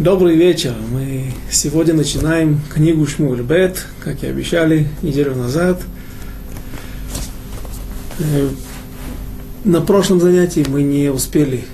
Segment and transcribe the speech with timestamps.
[0.00, 0.72] Добрый вечер.
[0.90, 5.82] Мы сегодня начинаем книгу Шмуль Бет, как и обещали неделю назад.
[8.18, 8.48] Э,
[9.64, 11.66] на прошлом занятии мы не успели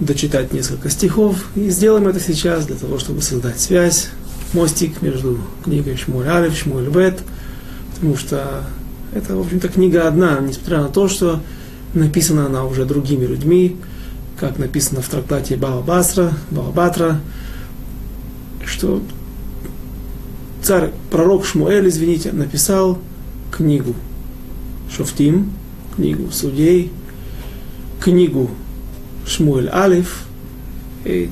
[0.00, 4.08] дочитать несколько стихов, и сделаем это сейчас для того, чтобы создать связь,
[4.54, 7.18] мостик между книгой Шмуль Алиф, Шмуль Бет,
[7.94, 8.64] потому что
[9.12, 11.42] это, в общем-то, книга одна, несмотря на то, что
[11.92, 13.76] написана она уже другими людьми,
[14.40, 17.20] как написано в трактате Баба Басра, Баба Батра,
[18.76, 19.00] что
[20.62, 22.98] царь, пророк Шмуэль, извините, написал
[23.50, 23.94] книгу.
[24.94, 25.50] Шофтим,
[25.96, 26.92] книгу судей,
[28.00, 28.50] книгу
[29.26, 30.24] Шмуэль Алиф,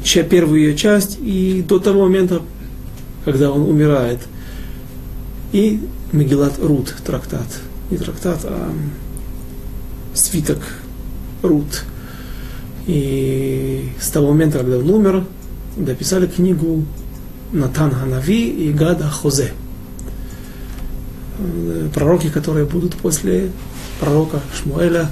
[0.03, 2.41] чья первая ее часть, и до того момента,
[3.27, 4.21] когда он умирает,
[5.53, 5.81] и
[6.13, 8.73] Мегилат Рут, трактат, не трактат, а
[10.15, 10.61] свиток
[11.43, 11.85] Рут.
[12.87, 15.25] И с того момента, когда он умер,
[15.77, 16.85] дописали книгу
[17.55, 19.53] Натан Ханави и Гада Хозе.
[21.95, 23.51] Пророки, которые будут после
[24.01, 25.09] пророка Шмуэля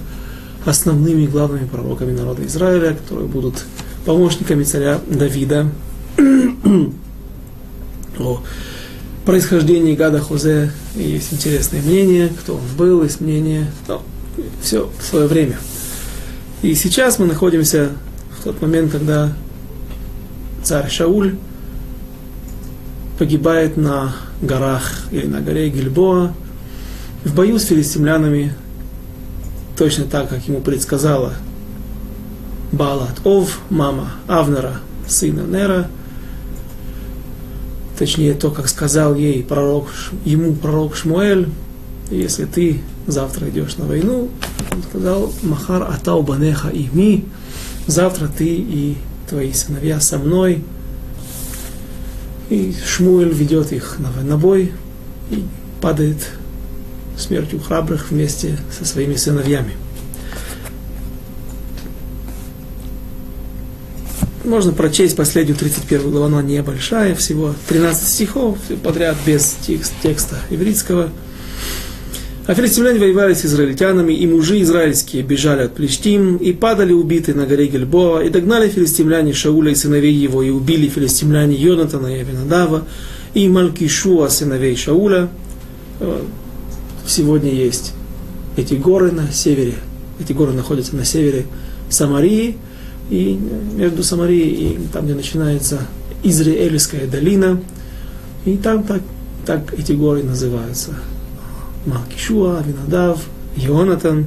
[0.65, 3.65] основными главными пророками народа Израиля, которые будут
[4.05, 5.69] помощниками царя Давида.
[8.19, 8.43] О
[9.25, 14.03] происхождении Гада Хозе есть интересное мнение, кто он был, есть мнение, но
[14.61, 15.59] все в свое время.
[16.63, 17.91] И сейчас мы находимся
[18.39, 19.33] в тот момент, когда
[20.65, 21.37] царь Шауль
[23.19, 26.33] погибает на горах или на горе Гильбоа
[27.25, 28.55] в бою с филистимлянами,
[29.77, 31.35] точно так, как ему предсказала
[32.73, 35.89] Балат Ов, мама Авнера, сына Нера,
[37.99, 39.89] точнее то, как сказал ей пророк,
[40.25, 41.49] ему пророк Шмуэль,
[42.11, 44.31] если ты завтра идешь на войну,
[44.73, 47.25] он сказал, Махар Атау Банеха и ми,
[47.87, 48.97] завтра ты и
[49.29, 50.65] твои сыновья со мной,
[52.51, 54.73] и Шмуэль ведет их на, бой
[55.31, 55.45] и
[55.81, 56.19] падает
[57.17, 59.73] смертью храбрых вместе со своими сыновьями.
[64.45, 71.11] Можно прочесть последнюю 31 главу, она небольшая, всего 13 стихов подряд без текст, текста ивритского.
[72.45, 77.47] А филистимляне воевали с израильтянами, и мужи израильские бежали от Плештим, и падали убитые на
[77.47, 82.85] горе Гельбоа, и догнали филистимляне Шауля и сыновей его, и убили филистимляне Йонатана и Авинадава,
[83.35, 85.29] и Малкишуа, сыновей Шауля.
[86.01, 86.21] Э,
[87.07, 87.93] сегодня есть
[88.57, 89.75] эти горы на севере,
[90.19, 91.47] эти горы находятся на севере
[91.91, 92.57] Самарии,
[93.09, 93.39] и
[93.77, 95.87] между Самарией и там, где начинается
[96.25, 97.63] Израильская долина,
[98.45, 99.03] и там так,
[99.47, 100.97] так эти горы называются.
[101.87, 103.21] Малкишуа, Винадав,
[103.57, 104.27] Йонатан.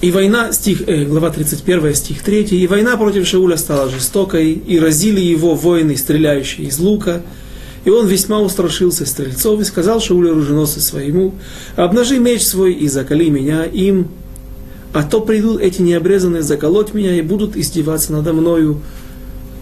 [0.00, 4.80] И война, стих, э, глава 31, стих 3, и война против Шауля стала жестокой, и
[4.80, 7.22] разили его воины, стреляющие из лука,
[7.84, 11.34] и он весьма устрашился стрельцов и сказал Шаулю оруженосцу своему,
[11.76, 14.08] обнажи меч свой и закали меня им,
[14.92, 18.80] а то придут эти необрезанные заколоть меня и будут издеваться надо мною.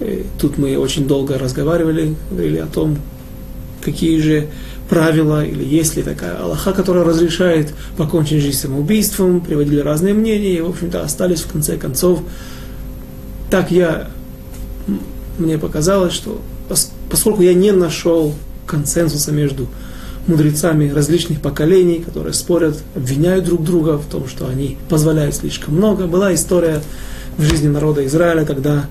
[0.01, 2.97] Э, тут мы очень долго разговаривали, говорили о том,
[3.83, 4.49] какие же
[4.89, 10.61] правила, или есть ли такая Аллаха, которая разрешает покончить жизнь самоубийством, приводили разные мнения, и,
[10.61, 12.21] в общем-то, остались в конце концов.
[13.51, 14.09] Так я,
[15.39, 16.41] мне показалось, что
[17.09, 18.35] поскольку я не нашел
[18.67, 19.69] консенсуса между
[20.27, 26.07] мудрецами различных поколений, которые спорят, обвиняют друг друга в том, что они позволяют слишком много.
[26.07, 26.83] Была история
[27.37, 28.87] в жизни народа Израиля, когда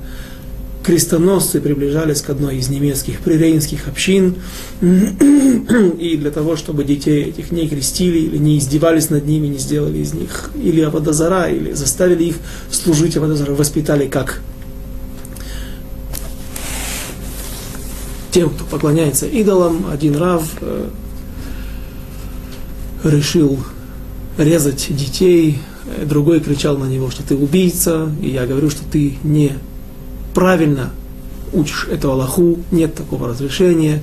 [0.90, 4.38] крестоносцы приближались к одной из немецких прирейнских общин,
[4.82, 10.00] и для того, чтобы детей этих не крестили, или не издевались над ними, не сделали
[10.00, 12.38] из них или Аводозара, или заставили их
[12.72, 14.42] служить Аводозара, воспитали как
[18.32, 20.90] тем, кто поклоняется идолам, один рав э,
[23.04, 23.60] решил
[24.40, 25.60] резать детей,
[26.04, 29.52] другой кричал на него, что ты убийца, и я говорю, что ты не
[30.40, 30.92] правильно
[31.52, 34.02] учишь эту Аллаху, нет такого разрешения.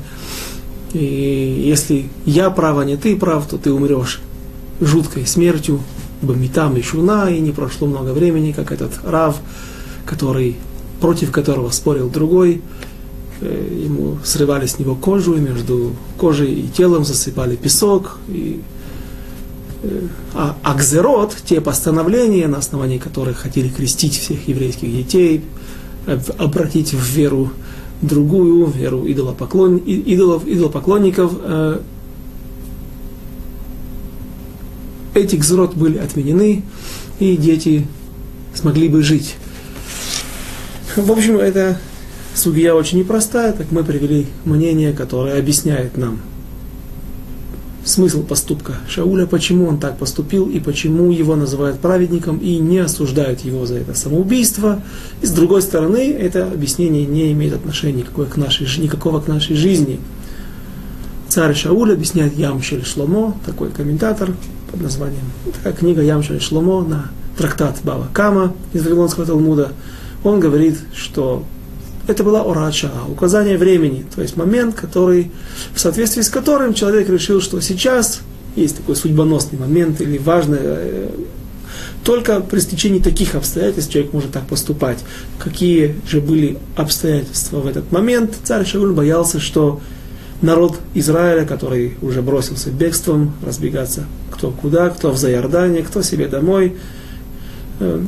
[0.93, 4.21] И если я прав, а не ты прав, то ты умрешь
[4.79, 5.81] жуткой смертью,
[6.21, 9.39] бамитам и шуна, и не прошло много времени, как этот Рав,
[10.05, 10.57] который,
[11.01, 12.61] против которого спорил другой,
[13.41, 18.61] э, ему срывали с него кожу, и между кожей и телом засыпали песок, и
[19.83, 20.01] э,
[20.35, 25.43] а Акзерот, те постановления, на основании которых хотели крестить всех еврейских детей,
[26.39, 27.51] обратить в веру
[28.03, 31.33] другую, веру идолопоклон, идолов, идолопоклонников.
[31.43, 31.81] Э,
[35.15, 36.63] эти гзрот были отменены,
[37.19, 37.87] и дети
[38.55, 39.37] смогли бы жить.
[40.97, 41.79] В общем, это
[42.35, 46.21] судья очень непростая, так мы привели мнение, которое объясняет нам
[47.87, 53.41] смысл поступка Шауля, почему он так поступил и почему его называют праведником и не осуждают
[53.41, 54.83] его за это самоубийство.
[55.23, 59.57] И с другой стороны, это объяснение не имеет отношения никакого к нашей, никакого к нашей
[59.57, 60.01] жизни.
[61.29, 64.35] Царь Шауль объясняет Ямшель Шломо, такой комментатор
[64.71, 65.25] под названием,
[65.55, 69.73] такая книга Ямшель Шломо на трактат Бава Кама из Вавилонского Талмуда.
[70.25, 71.45] Он говорит, что
[72.07, 75.31] это была орача, указание времени, то есть момент, который,
[75.75, 78.21] в соответствии с которым человек решил, что сейчас
[78.55, 81.09] есть такой судьбоносный момент или важный, э,
[82.05, 84.99] только при стечении таких обстоятельств человек может так поступать.
[85.39, 88.35] Какие же были обстоятельства в этот момент?
[88.45, 89.81] Царь Шауль боялся, что
[90.41, 94.07] народ Израиля, который уже бросился бегством, разбегаться
[94.37, 96.77] кто куда, кто в Заярдане, кто себе домой,
[97.81, 98.01] э,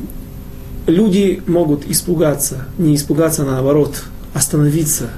[0.87, 4.03] люди могут испугаться, не испугаться, а наоборот,
[4.33, 5.09] остановиться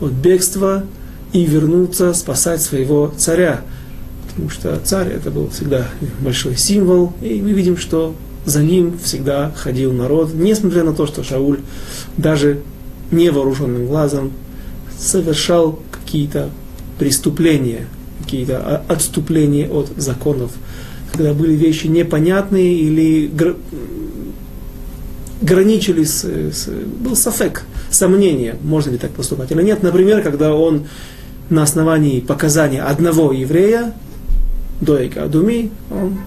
[0.00, 0.84] от бегства
[1.32, 3.62] и вернуться спасать своего царя.
[4.28, 5.86] Потому что царь это был всегда
[6.20, 8.14] большой символ, и мы видим, что
[8.44, 11.60] за ним всегда ходил народ, несмотря на то, что Шауль
[12.16, 12.60] даже
[13.10, 14.32] невооруженным глазом
[14.98, 16.50] совершал какие-то
[16.98, 17.86] преступления,
[18.22, 20.52] какие-то отступления от законов,
[21.12, 23.30] когда были вещи непонятные или
[25.44, 29.82] граничили с, с был сафек, сомнение, можно ли так поступать или нет.
[29.82, 30.86] Например, когда он
[31.50, 33.92] на основании показания одного еврея,
[34.80, 36.18] Доика Адуми, он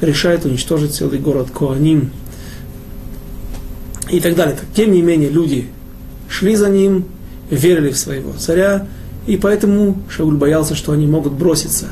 [0.00, 2.10] решает уничтожить целый город Коаним
[4.10, 4.56] и так далее.
[4.74, 5.68] Тем не менее, люди
[6.28, 7.04] шли за ним,
[7.50, 8.86] верили в своего царя,
[9.26, 11.86] и поэтому Шауль боялся, что они могут броситься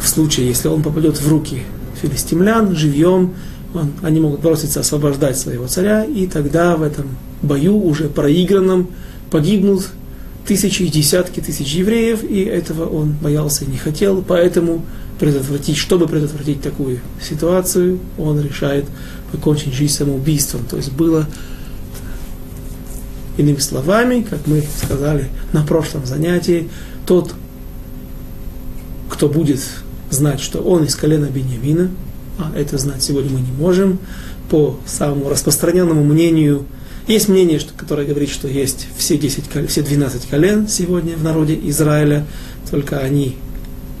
[0.00, 1.62] в случае, если он попадет в руки
[2.00, 3.34] филистимлян живьем,
[3.74, 8.88] он, они могут броситься освобождать своего царя, и тогда в этом бою, уже проигранном,
[9.30, 9.88] погибнут
[10.46, 14.84] тысячи и десятки тысяч евреев, и этого он боялся и не хотел, поэтому
[15.18, 18.86] предотвратить, чтобы предотвратить такую ситуацию, он решает
[19.30, 20.62] покончить жизнь самоубийством.
[20.68, 21.26] То есть было,
[23.36, 26.68] иными словами, как мы сказали на прошлом занятии,
[27.06, 27.32] тот,
[29.08, 29.60] кто будет
[30.10, 31.90] знать, что он из колена Бениамина,
[32.38, 33.98] а это знать сегодня мы не можем.
[34.50, 36.66] По самому распространенному мнению,
[37.06, 41.58] есть мнение, что, которое говорит, что есть все, 10, все 12 колен сегодня в народе
[41.64, 42.26] Израиля,
[42.70, 43.36] только они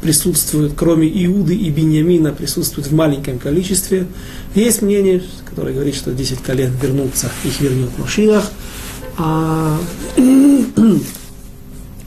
[0.02, 4.06] присутствуют, кроме Иуды и Беньямина, присутствуют в маленьком количестве.
[4.54, 8.50] Есть мнение, которое говорит, что 10 колен вернутся, их вернет Машинах.
[9.16, 9.78] А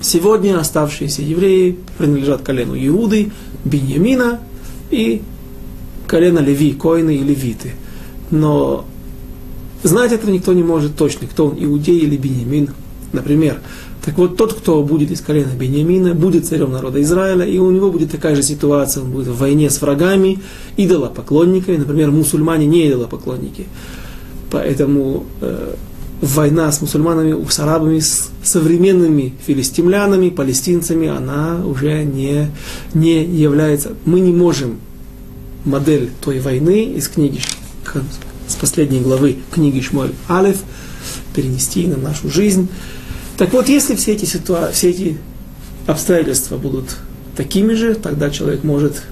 [0.02, 3.32] сегодня оставшиеся евреи принадлежат колену Иуды,
[3.64, 4.40] Беньямина
[4.92, 5.22] и
[6.08, 7.72] колено Леви, коины и левиты.
[8.32, 8.86] Но
[9.84, 12.70] знать этого никто не может точно, кто он, иудей или бенемин,
[13.14, 13.60] например.
[14.06, 17.90] Так вот, тот, кто будет из колена Бениамина, будет царем народа Израиля, и у него
[17.90, 20.42] будет такая же ситуация, он будет в войне с врагами,
[20.78, 23.66] идолопоклонниками, например, мусульмане не идолопоклонники.
[24.52, 25.74] Поэтому э,
[26.22, 32.52] война с мусульманами, с арабами, с современными филистимлянами, палестинцами, она уже не,
[32.94, 33.94] не является...
[34.06, 34.78] Мы не можем
[35.66, 37.42] модель той войны из книги,
[38.48, 40.58] с последней главы книги Шмоль Алиф,
[41.36, 42.70] перенести на нашу жизнь.
[43.38, 45.18] Так вот, если все эти, ситуа- все эти
[45.88, 46.96] обстоятельства будут
[47.36, 49.04] такими же, тогда человек может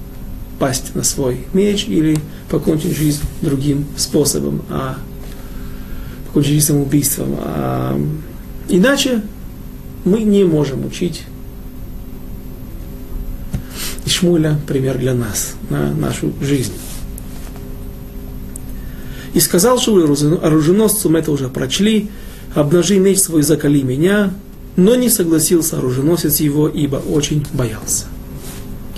[0.60, 2.18] пасть на свой меч или
[2.50, 4.98] покончить жизнь другим способом, а
[6.28, 7.36] покончить жизнь самоубийством.
[7.40, 8.00] А,
[8.70, 9.22] иначе
[10.06, 11.24] мы не можем учить
[14.14, 16.74] Шмуля пример для нас, на нашу жизнь.
[19.34, 22.10] И сказал Шауль оруженосцу, мы это уже прочли,
[22.54, 24.32] обнажи меч свой, закали меня,
[24.76, 28.06] но не согласился оруженосец его, ибо очень боялся.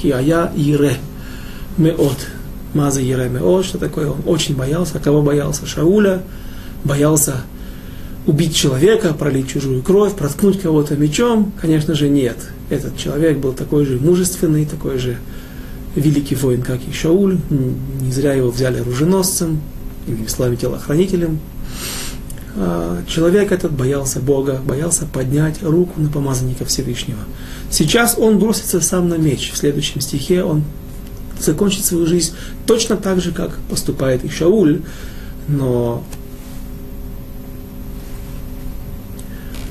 [0.01, 0.97] Киая Ире
[1.77, 2.17] Меот.
[2.73, 4.07] Маза Ире Меот, что такое?
[4.07, 4.99] Он очень боялся.
[4.99, 5.65] Кого боялся?
[5.65, 6.21] Шауля.
[6.83, 7.37] Боялся
[8.27, 11.53] убить человека, пролить чужую кровь, проткнуть кого-то мечом?
[11.59, 12.37] Конечно же, нет.
[12.69, 15.17] Этот человек был такой же мужественный, такой же
[15.95, 17.37] великий воин, как и Шауль.
[17.49, 19.61] Не зря его взяли оруженосцем,
[20.07, 21.39] иными словами, телохранителем.
[22.57, 27.19] А человек этот боялся Бога, боялся поднять руку на помазанника Всевышнего.
[27.69, 29.51] Сейчас он бросится сам на меч.
[29.51, 30.63] В следующем стихе он
[31.39, 32.33] закончит свою жизнь
[32.65, 34.81] точно так же, как поступает и Шауль,
[35.47, 36.03] но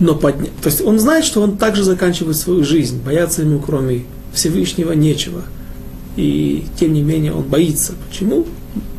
[0.01, 0.51] но подня...
[0.63, 3.01] То есть он знает, что он также заканчивает свою жизнь.
[3.03, 5.43] Бояться ему, кроме Всевышнего, нечего.
[6.17, 7.93] И тем не менее он боится.
[8.09, 8.47] Почему?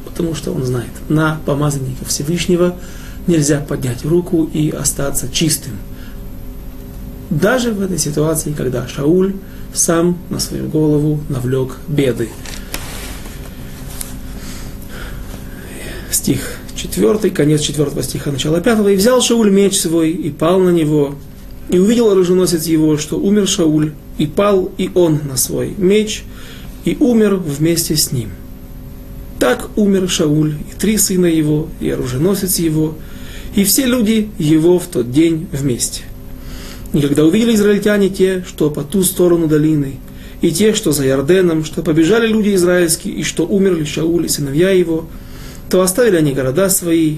[0.05, 2.75] Потому что он знает, на помазанника Всевышнего
[3.27, 5.73] нельзя поднять руку и остаться чистым.
[7.29, 9.35] Даже в этой ситуации, когда Шауль
[9.73, 12.29] сам на свою голову навлек беды.
[16.11, 18.87] Стих 4, конец 4 стиха, начало 5.
[18.91, 21.15] «И взял Шауль меч свой, и пал на него,
[21.69, 26.23] и увидел оруженосец его, что умер Шауль, и пал и он на свой меч,
[26.83, 28.29] и умер вместе с ним.
[29.39, 32.95] Так умер Шауль, и три сына его, и оруженосец его,
[33.55, 36.03] и все люди его в тот день вместе.
[36.93, 39.97] И когда увидели израильтяне те, что по ту сторону долины,
[40.41, 44.69] и те, что за Ярденом, что побежали люди израильские, и что умерли Шауль и сыновья
[44.69, 45.05] его,
[45.69, 47.17] то оставили они города свои,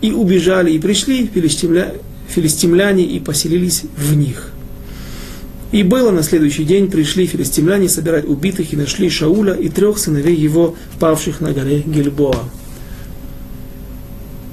[0.00, 1.94] и убежали, и пришли филистимля...
[2.28, 4.52] филистимляне, и поселились в них.
[5.70, 10.36] И было на следующий день, пришли филистимляне собирать убитых, и нашли Шауля и трех сыновей
[10.36, 12.44] его, павших на горе Гильбоа.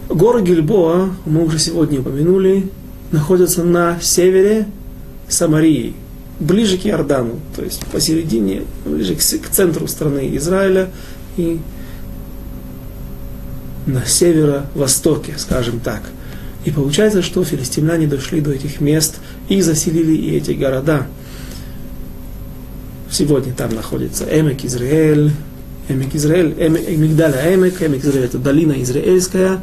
[0.08, 2.70] Горы Гильбоа, мы уже сегодня упомянули,
[3.12, 4.68] находятся на севере
[5.28, 5.94] Самарии,
[6.40, 10.90] ближе к Иордану, то есть посередине, ближе к, центру страны Израиля
[11.38, 11.60] и
[13.90, 16.02] на северо-востоке, скажем так.
[16.66, 19.16] И получается, что филистимляне дошли до этих мест
[19.48, 21.08] и заселили и эти города.
[23.12, 25.32] Сегодня там находится Эмек Израиль,
[25.88, 29.62] Эмек Израиль, Мигдаля Эмек, Эмек Израиль это долина израильская,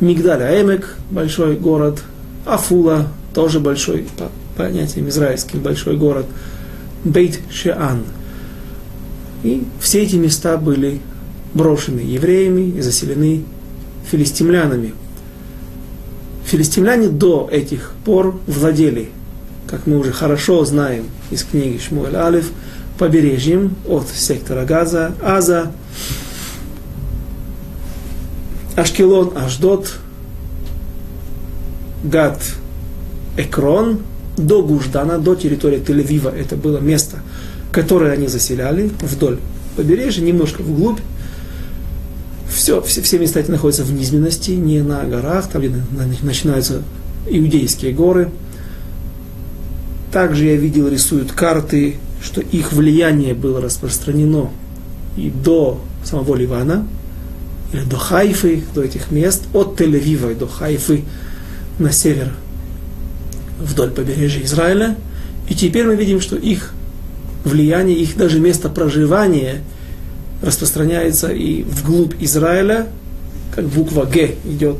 [0.00, 2.02] Мигдаля Эмек, большой город,
[2.46, 6.26] Афула, тоже большой, по понятиям израильским, большой город,
[7.04, 8.04] Бейт Шеан.
[9.42, 11.00] И все эти места были
[11.54, 13.44] брошены евреями и заселены
[14.10, 14.94] филистимлянами.
[16.44, 19.10] Филистимляне до этих пор владели,
[19.66, 22.50] как мы уже хорошо знаем из книги Шмуэль Алиф,
[22.98, 25.72] побережьем от сектора Газа, Аза,
[28.76, 29.94] Ашкелон, Аждот,
[32.02, 32.42] Гад,
[33.36, 34.00] Экрон,
[34.36, 36.34] до Гуждана, до территории Тель-Авива.
[36.34, 37.18] Это было место,
[37.72, 39.38] которое они заселяли вдоль
[39.76, 41.00] побережья, немножко вглубь.
[42.60, 45.74] Все, все, все места эти находятся в низменности, не на горах, там где
[46.20, 46.82] начинаются
[47.26, 48.28] иудейские горы.
[50.12, 54.50] Также я видел, рисуют карты, что их влияние было распространено
[55.16, 56.86] и до самого Ливана,
[57.72, 61.04] или до Хайфы, до этих мест, от Тель-Авива до Хайфы
[61.78, 62.30] на север,
[63.58, 64.98] вдоль побережья Израиля.
[65.48, 66.74] И теперь мы видим, что их
[67.42, 69.62] влияние, их даже место проживания
[70.42, 72.86] распространяется и вглубь Израиля,
[73.54, 74.76] как буква Г идет,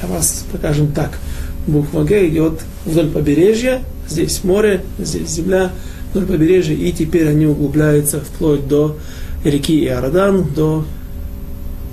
[0.00, 1.18] для вас покажем так,
[1.66, 5.70] буква Г идет вдоль побережья, здесь море, здесь земля,
[6.12, 8.96] вдоль побережья, и теперь они углубляются вплоть до
[9.44, 10.84] реки Иордан, до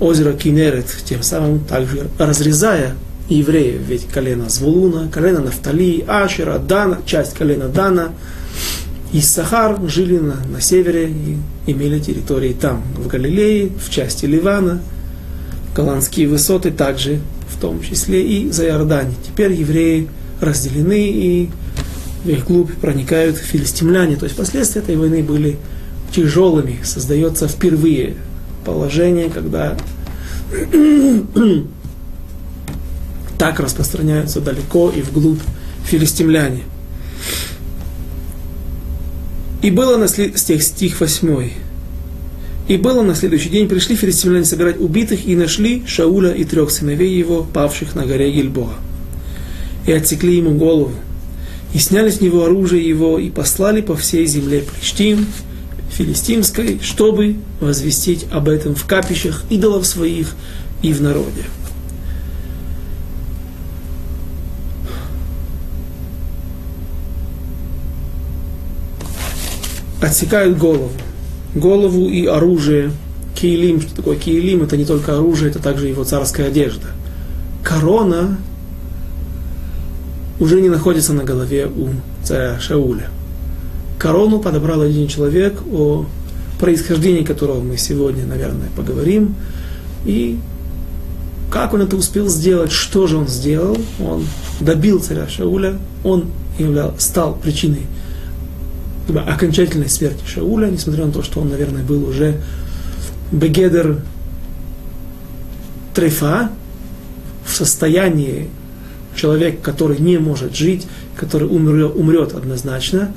[0.00, 2.94] озера Кинерет, тем самым также разрезая
[3.28, 8.10] евреев, ведь колено Звулуна, колено Нафтали, Ашера, Дана, часть колена Дана,
[9.12, 14.80] и Сахар жили на, на севере и имели территории там, в Галилее, в части Ливана,
[15.76, 19.14] голландские высоты также, в том числе и за Иордане.
[19.26, 20.08] Теперь евреи
[20.40, 21.50] разделены и
[22.24, 24.16] в их глубь проникают филистимляне.
[24.16, 25.58] То есть последствия этой войны были
[26.14, 26.78] тяжелыми.
[26.82, 28.14] Создается впервые
[28.64, 29.76] положение, когда
[33.38, 35.40] так распространяются далеко и вглубь
[35.84, 36.62] филистимляне.
[39.62, 40.36] И было на след...
[40.38, 41.50] стих, стих 8.
[42.68, 47.16] И было на следующий день, пришли филистимляне собирать убитых и нашли Шауля и трех сыновей
[47.16, 48.74] его, павших на горе Гильбоа.
[49.86, 50.92] И отсекли ему голову,
[51.74, 55.26] и сняли с него оружие его, и послали по всей земле Плештим,
[55.90, 60.34] филистимской, чтобы возвестить об этом в капищах идолов своих
[60.82, 61.44] и в народе.
[70.02, 70.90] Отсекают голову.
[71.54, 72.92] Голову и оружие.
[73.34, 76.88] Киелим, что такое киелим, это не только оружие, это также его царская одежда.
[77.62, 78.36] Корона
[80.38, 81.88] уже не находится на голове у
[82.22, 83.08] царя Шауля.
[83.98, 86.04] Корону подобрал один человек, о
[86.60, 89.34] происхождении которого мы сегодня, наверное, поговорим.
[90.04, 90.38] И
[91.50, 93.78] как он это успел сделать, что же он сделал?
[94.00, 94.26] Он
[94.60, 96.26] добил царя Шауля, он
[96.58, 97.86] являл, стал причиной
[99.08, 102.40] окончательной смерти Шауля, несмотря на то, что он, наверное, был уже
[103.30, 104.00] бегедер
[105.94, 106.50] трефа,
[107.44, 108.48] в состоянии
[109.14, 113.12] человек, который не может жить, который умрет, умрет однозначно,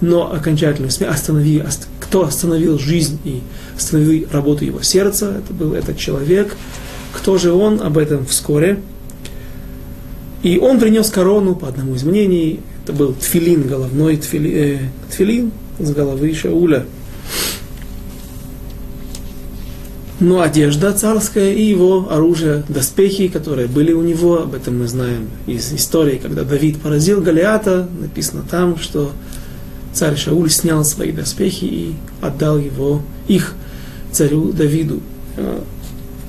[0.00, 1.62] но окончательную смерть останови,
[1.98, 3.42] кто остановил жизнь и
[3.76, 6.56] остановил работу его сердца, это был этот человек,
[7.12, 7.82] Кто же он?
[7.82, 8.80] Об этом вскоре.
[10.42, 14.78] И он принес корону, по одному из мнений, это был тфилин, головной тфили, э,
[15.10, 16.84] тфилин с головы Шауля.
[20.18, 25.30] Но одежда царская и его оружие, доспехи, которые были у него, об этом мы знаем
[25.46, 29.12] из истории, когда Давид поразил Голиата, написано там, что
[29.94, 33.54] царь Шауль снял свои доспехи и отдал его, их
[34.12, 35.00] царю Давиду.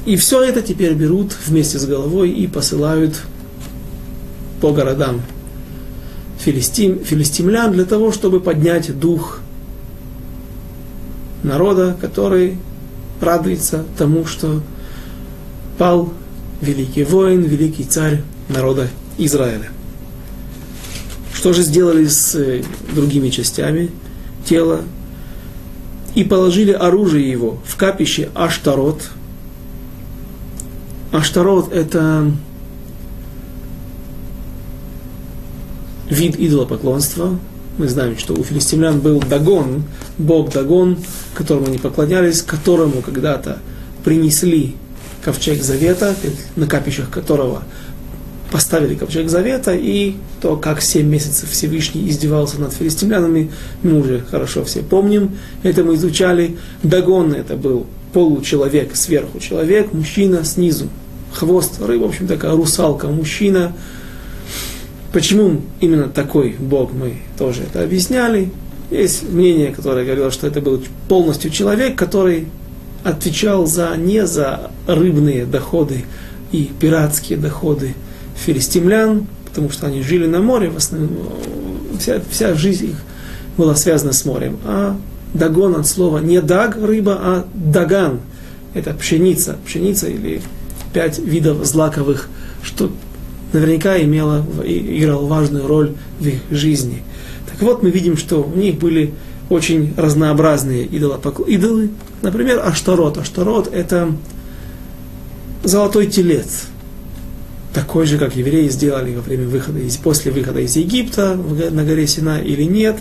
[0.06, 3.22] И все это теперь берут вместе с головой и посылают
[4.62, 5.22] по городам
[6.44, 9.42] филистим, филистимлян для того, чтобы поднять дух
[11.44, 12.58] народа, который
[13.20, 14.62] радуется тому, что
[15.78, 16.14] пал
[16.62, 19.70] великий воин, великий царь народа Израиля.
[21.34, 23.90] Что же сделали с э, другими частями
[24.46, 24.82] тела?
[26.14, 29.10] И положили оружие его в капище Аштарот.
[31.12, 32.32] Аштарот– это
[36.12, 37.40] вид идолопоклонства.
[37.78, 39.84] Мы знаем, что у филистимлян был Дагон,
[40.18, 40.98] бог Дагон,
[41.34, 43.60] которому они поклонялись, которому когда-то
[44.04, 44.76] принесли
[45.24, 46.14] ковчег завета,
[46.56, 47.64] на капищах которого
[48.52, 53.50] поставили ковчег завета, и то, как семь месяцев Всевышний издевался над филистимлянами,
[53.82, 56.58] мы уже хорошо все помним, это мы изучали.
[56.84, 60.90] Дагон это был получеловек, сверху человек, мужчина снизу,
[61.32, 63.72] хвост рыба, в общем, такая русалка, мужчина,
[65.14, 68.52] Почему именно такой Бог, мы тоже это объясняли.
[68.90, 72.48] Есть мнение, которое говорило, что это был полностью человек, который
[73.04, 76.06] отвечал за, не за рыбные доходы
[76.52, 77.96] и пиратские доходы
[78.36, 81.10] филистимлян, потому что они жили на море, в основном,
[82.00, 82.98] вся, вся жизнь их
[83.58, 84.58] была связана с морем.
[84.66, 84.98] А
[85.34, 88.20] дагон от слова не даг рыба, а даган.
[88.74, 90.42] Это пшеница, пшеница или
[90.94, 92.30] пять видов злаковых,
[92.64, 92.92] что
[93.54, 97.04] наверняка имела, играла важную роль в их жизни.
[97.50, 99.14] Так вот, мы видим, что у них были
[99.50, 101.90] очень разнообразные идолы.
[102.22, 103.18] Например, Аштарот.
[103.18, 104.14] Аштарот– это
[105.64, 106.68] золотой телец.
[107.74, 112.08] Такой же, как евреи сделали во время выхода из, после выхода из Египта на горе
[112.08, 112.98] Сина или нет.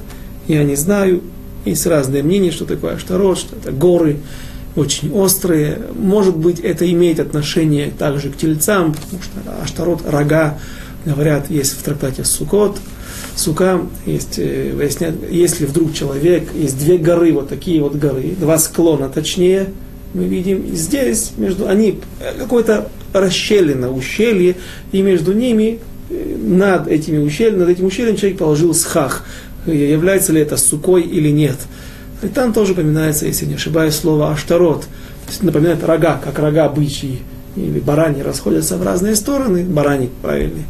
[0.47, 1.23] Я не знаю.
[1.65, 4.19] Есть разные мнения, что такое Аштарот, что это горы,
[4.77, 5.81] очень острые.
[5.99, 10.59] Может быть, это имеет отношение также к тельцам, потому что аштарот, рога,
[11.05, 12.79] говорят, есть в трактате Сукот,
[13.37, 18.59] Сука, есть, э, выясняют, если вдруг человек, есть две горы, вот такие вот горы, два
[18.59, 19.69] склона точнее,
[20.13, 24.57] мы видим, здесь между, они, э, какое-то расщелина, ущелье,
[24.93, 25.79] и между ними,
[26.11, 29.25] э, над этими ущельями, над этим ущельем человек положил схах.
[29.67, 31.57] Является ли это сукой или нет.
[32.23, 34.83] И там тоже упоминается, если не ошибаюсь, слово аштарот.
[34.83, 34.89] То
[35.29, 37.21] есть напоминает рога, как рога бычьи
[37.57, 40.65] или барани расходятся в разные стороны, барани правильный,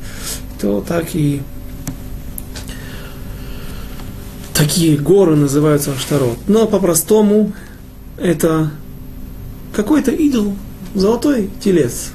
[0.61, 1.43] то так и
[4.55, 6.39] такие горы называются аштарот.
[6.47, 7.53] Но по-простому
[8.17, 8.71] это
[9.75, 10.55] какой-то идол,
[10.95, 12.13] золотой телец.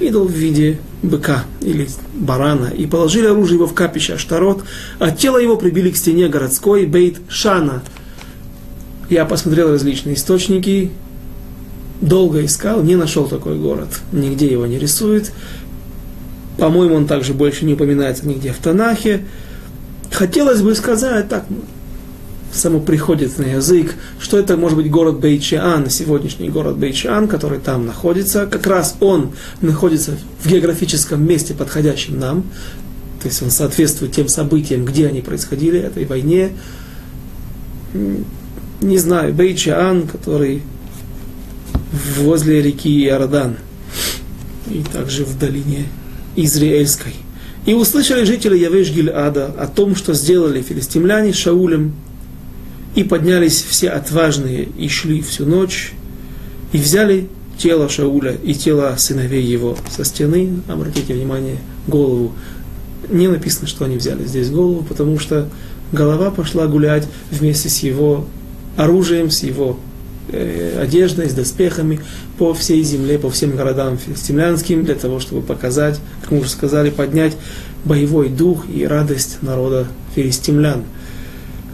[0.00, 2.66] Идол в виде быка или барана.
[2.66, 4.62] И положили оружие его в капище Аштарот,
[5.00, 7.82] а тело его прибили к стене городской Бейт Шана–
[9.08, 10.90] я посмотрел различные источники,
[12.00, 14.00] долго искал, не нашел такой город.
[14.12, 15.32] Нигде его не рисует.
[16.58, 19.24] По-моему, он также больше не упоминается нигде в Танахе.
[20.10, 21.44] Хотелось бы сказать, так,
[22.52, 27.86] само приходит на язык, что это может быть город Бейчиан, сегодняшний город Бейчиан, который там
[27.86, 28.46] находится.
[28.46, 32.44] Как раз он находится в географическом месте, подходящем нам.
[33.22, 36.52] То есть он соответствует тем событиям, где они происходили, этой войне
[38.80, 40.62] не знаю, Бейчаан, который
[42.18, 43.56] возле реки Иордан,
[44.70, 45.86] и также в долине
[46.36, 47.14] Израильской.
[47.66, 51.92] И услышали жители Явеш Гильада о том, что сделали филистимляне Шаулем,
[52.94, 55.92] и поднялись все отважные и шли всю ночь,
[56.72, 60.60] и взяли тело Шауля и тело сыновей его со стены.
[60.68, 62.32] Обратите внимание, голову.
[63.08, 65.48] Не написано, что они взяли здесь голову, потому что
[65.92, 68.26] голова пошла гулять вместе с его
[68.78, 69.76] оружием, с его
[70.30, 72.00] э, одеждой, с доспехами
[72.38, 76.90] по всей земле, по всем городам филистимлянским, для того, чтобы показать, как мы уже сказали,
[76.90, 77.36] поднять
[77.84, 80.84] боевой дух и радость народа филистимлян.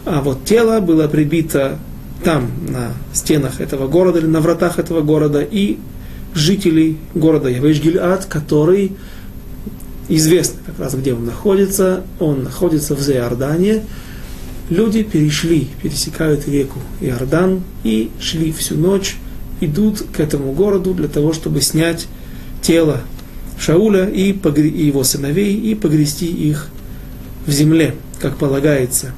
[0.05, 1.77] А вот тело было прибито
[2.23, 5.77] там, на стенах этого города, или на вратах этого города, и
[6.33, 8.93] жители города Явеш-Гильад, который
[10.09, 13.83] известно как раз, где он находится, он находится в Зеордане,
[14.69, 19.15] люди перешли, пересекают реку Иордан и шли всю ночь,
[19.61, 22.07] идут к этому городу для того, чтобы снять
[22.61, 23.01] тело
[23.59, 26.69] Шауля и, его сыновей и погрести их
[27.45, 29.13] в земле, как полагается.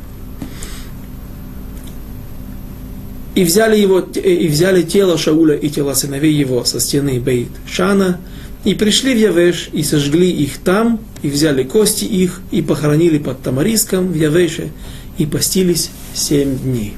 [3.36, 8.20] И взяли, его, и взяли тело Шауля и тела сыновей его со стены Бейт Шана,
[8.64, 13.42] и пришли в Явеш, и сожгли их там, и взяли кости их, и похоронили под
[13.42, 14.72] Тамариском в Явеше,
[15.18, 16.96] и постились семь дней.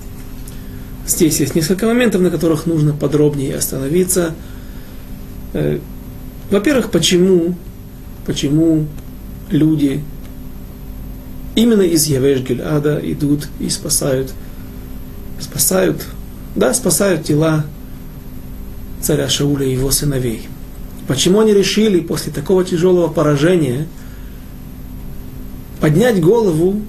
[1.07, 4.35] Здесь есть несколько моментов, на которых нужно подробнее остановиться.
[5.53, 5.79] Э,
[6.51, 7.55] во-первых, почему,
[8.25, 8.87] почему
[9.49, 10.03] люди
[11.55, 14.33] именно из Явеш Гильада идут и спасают,
[15.39, 16.05] спасают,
[16.55, 17.65] да, спасают тела
[19.01, 20.47] царя Шауля и его сыновей.
[21.07, 23.87] Почему они решили после такого тяжелого поражения
[25.79, 26.81] поднять голову,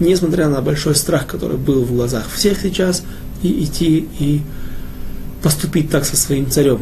[0.00, 3.02] несмотря на большой страх, который был в глазах всех сейчас,
[3.42, 4.40] и идти и
[5.42, 6.80] поступить так со своим царем?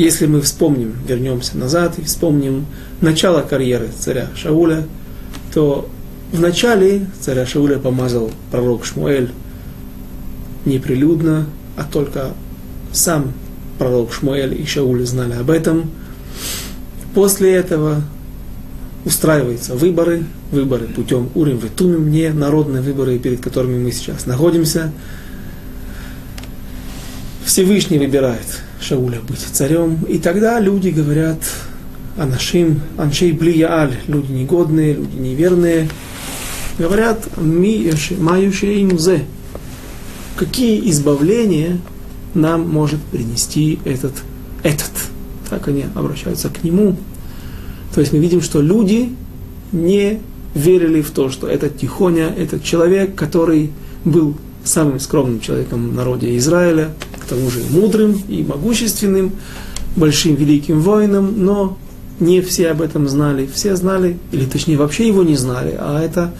[0.00, 2.66] если мы вспомним, вернемся назад и вспомним
[3.00, 4.86] начало карьеры царя Шауля,
[5.52, 5.88] то
[6.32, 9.30] в начале царя Шауля помазал пророк Шмуэль
[10.64, 12.30] неприлюдно, а только
[12.92, 13.32] сам
[13.78, 15.90] пророк Шмуэль и Шауль знали об этом.
[17.14, 18.02] После этого
[19.04, 24.92] устраиваются выборы, выборы путем Урим Ветумим, не народные выборы, перед которыми мы сейчас находимся.
[27.44, 28.46] Всевышний выбирает
[28.80, 29.98] Шауля быть царем.
[30.08, 31.38] И тогда люди говорят
[32.16, 35.88] о нашим, аншей блияаль, люди негодные, люди неверные,
[36.78, 39.24] говорят, ми маюшейнузе,
[40.36, 41.78] какие избавления
[42.34, 44.14] нам может принести этот,
[44.62, 44.90] этот.
[45.48, 46.96] Так они обращаются к нему.
[47.94, 49.10] То есть мы видим, что люди
[49.72, 50.20] не
[50.54, 53.70] верили в то, что этот Тихоня, этот человек, который
[54.04, 56.90] был самым скромным человеком в народе Израиля,
[57.30, 59.32] тому же мудрым и могущественным,
[59.96, 61.78] большим великим воином, но
[62.18, 63.48] не все об этом знали.
[63.52, 66.32] Все знали, или точнее вообще его не знали, а это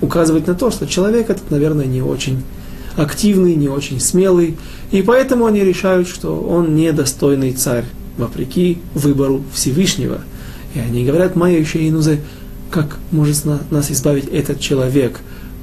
[0.00, 2.42] указывает на то, что человек этот, наверное, не очень
[2.96, 4.56] активный, не очень смелый,
[4.90, 7.84] и поэтому они решают, что он недостойный царь,
[8.16, 10.22] вопреки выбору Всевышнего.
[10.74, 12.20] И они говорят, Майя еще инузе,
[12.70, 15.20] как может нас избавить этот человек.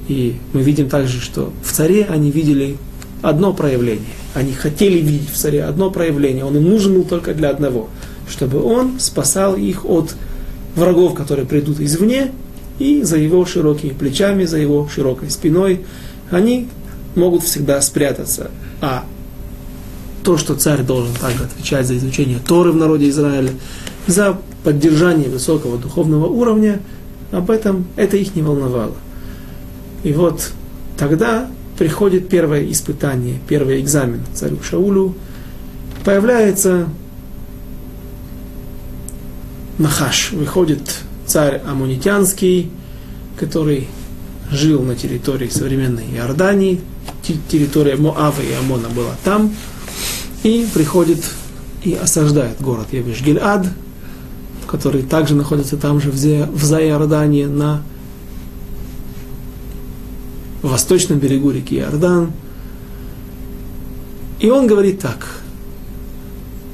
[0.08, 2.76] И мы видим также, что в царе они видели
[3.22, 4.06] одно проявление.
[4.34, 6.44] Они хотели видеть в царе одно проявление.
[6.44, 7.88] Он им нужен был только для одного.
[8.28, 10.14] Чтобы он спасал их от
[10.74, 12.32] врагов, которые придут извне,
[12.78, 15.80] и за его широкими плечами, за его широкой спиной,
[16.30, 16.68] они
[17.14, 18.50] могут всегда спрятаться.
[18.80, 19.04] А
[20.22, 23.50] то, что царь должен также отвечать за изучение Торы в народе Израиля,
[24.06, 26.80] за поддержание высокого духовного уровня,
[27.30, 28.96] об этом это их не волновало.
[30.02, 30.50] И вот
[30.98, 31.48] тогда
[31.78, 35.14] приходит первое испытание, первый экзамен царю Шаулю,
[36.04, 36.88] появляется
[39.78, 40.80] Нахаш, выходит
[41.26, 42.68] царь Амунитянский,
[43.38, 43.86] который
[44.50, 46.80] жил на территории современной Иордании,
[47.48, 49.54] территория Моава и Амона была там,
[50.42, 51.24] и приходит
[51.84, 53.68] и осаждает город Явиш-Гильад,
[54.66, 57.82] который также находится там же в Заиордании на
[60.62, 62.32] восточном берегу реки Иордан.
[64.38, 65.26] И он говорит так,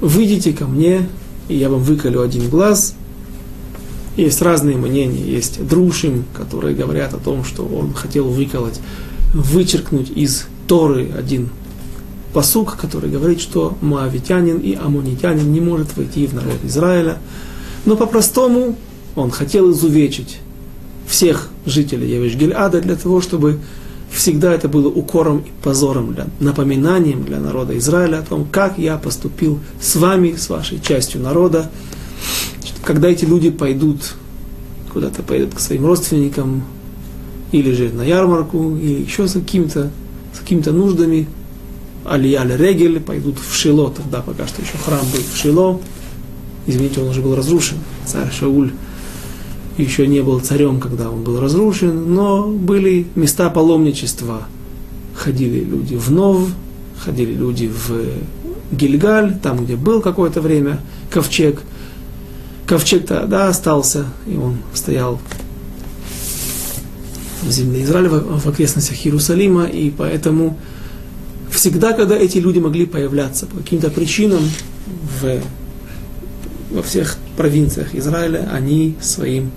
[0.00, 1.09] выйдите ко мне,
[1.48, 2.94] и я вам выколю один глаз.
[4.16, 8.81] Есть разные мнения, есть друшим, которые говорят о том, что он хотел выколоть,
[9.33, 11.48] вычеркнуть из Торы один
[12.33, 17.18] посук, который говорит, что моавитянин и амунитянин не может войти в народ Израиля.
[17.85, 18.77] Но по-простому
[19.16, 20.38] он хотел изувечить
[21.07, 23.59] всех жителей Явиш-Гильада для того, чтобы
[24.11, 28.97] всегда это было укором и позором, для, напоминанием для народа Израиля о том, как я
[28.99, 31.71] поступил с вами, с вашей частью народа.
[32.85, 34.14] Когда эти люди пойдут,
[34.92, 36.64] куда-то пойдут к своим родственникам,
[37.53, 39.90] или же на ярмарку, или еще с какими-то
[40.35, 41.29] с какими-то нуждами,
[42.05, 45.81] Алияль Регель, пойдут в Шило, тогда пока что еще храм был в Шило,
[46.66, 48.72] извините, он уже был разрушен, царь Шауль
[49.79, 54.42] еще не был царем, когда он был разрушен, но были места паломничества.
[55.14, 56.48] Ходили люди в Нов,
[56.98, 61.61] ходили люди в Гильгаль, там, где был какое-то время ковчег.
[62.66, 65.18] Ковчег-то, да, остался, и он стоял
[67.42, 70.59] в земле Израиля, в, окрестностях Иерусалима, и поэтому
[71.51, 74.42] всегда, когда эти люди могли появляться по каким-то причинам
[75.20, 75.40] в,
[76.72, 79.50] во всех провинциях Израиля, они своим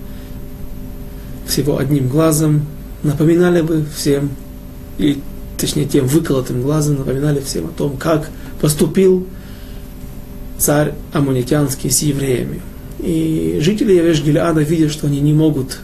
[1.46, 2.66] всего одним глазом,
[3.02, 4.30] напоминали бы всем,
[4.98, 5.20] и
[5.58, 8.28] точнее тем выколотым глазом, напоминали всем о том, как
[8.60, 9.26] поступил
[10.58, 12.60] царь Амунитянский с евреями.
[12.98, 15.78] И жители Явеш Гилеада видят, что они не могут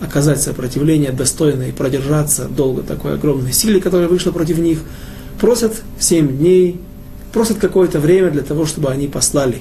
[0.00, 4.80] оказать сопротивление достойно и продержаться долго такой огромной силе, которая вышла против них,
[5.40, 6.80] просят 7 дней,
[7.32, 9.58] просят какое-то время для того, чтобы они послали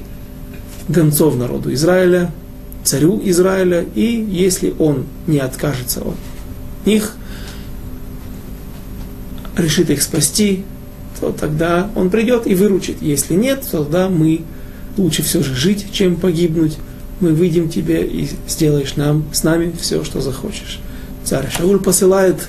[0.91, 2.31] гонцов народу Израиля,
[2.83, 6.15] царю Израиля, и если он не откажется от
[6.85, 7.15] них,
[9.57, 10.63] решит их спасти,
[11.19, 13.01] то тогда он придет и выручит.
[13.01, 14.41] Если нет, то тогда мы
[14.97, 16.77] лучше все же жить, чем погибнуть.
[17.19, 20.79] Мы выйдем тебе и сделаешь нам с нами все, что захочешь.
[21.23, 22.47] Царь Шауль посылает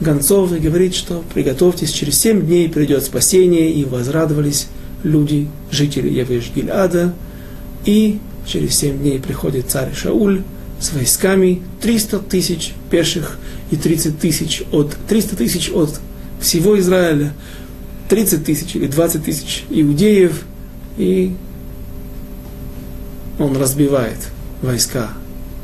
[0.00, 4.68] гонцов и говорит, что приготовьтесь, через семь дней придет спасение, и возрадовались
[5.02, 7.12] люди, жители Явеш Гильада,
[7.84, 10.42] и через семь дней приходит царь Шауль
[10.80, 13.38] с войсками, 300 тысяч пеших
[13.70, 16.00] и 30 тысяч от, 300 тысяч от
[16.40, 17.32] всего Израиля,
[18.08, 20.42] 30 тысяч или 20 тысяч иудеев,
[20.98, 21.34] и
[23.38, 24.18] он разбивает
[24.62, 25.10] войска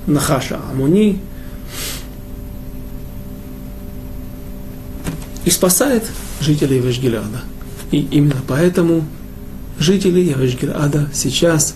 [0.06, 1.20] Нахаша Амуни
[5.44, 6.04] и спасает
[6.40, 7.42] жителей Вешгиляда.
[7.90, 9.04] И именно поэтому
[9.78, 11.74] жители Явешгилада сейчас,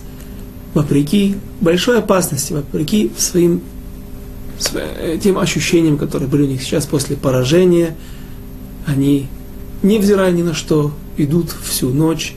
[0.75, 3.61] вопреки большой опасности, вопреки своим
[5.23, 7.95] тем ощущениям, которые были у них сейчас после поражения,
[8.85, 9.27] они,
[9.81, 12.35] невзирая ни на что, идут всю ночь.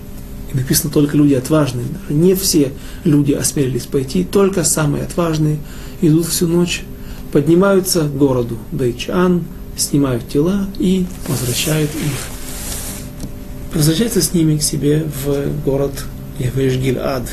[0.53, 1.85] И написано только люди отважные.
[2.09, 2.73] Не все
[3.05, 5.59] люди осмелились пойти, только самые отважные
[6.01, 6.85] идут всю ночь,
[7.33, 9.45] поднимаются к городу Бейчан,
[9.77, 13.75] снимают тела и возвращают их.
[13.75, 16.07] Возвращаются с ними к себе в город
[16.39, 17.25] Явеш-Гиль-Ад.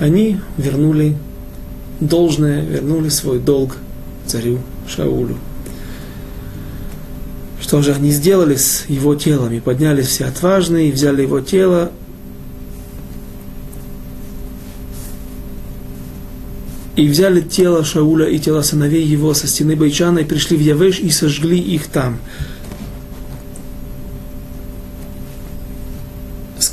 [0.00, 1.16] Они вернули
[2.00, 3.76] должное, вернули свой долг
[4.26, 5.36] царю Шаулю.
[7.60, 9.52] Что же они сделали с его телом?
[9.52, 11.90] И поднялись все отважные, и взяли его тело,
[16.98, 20.98] и взяли тело Шауля и тело сыновей его со стены Байчана и пришли в Явеш
[20.98, 22.18] и сожгли их там.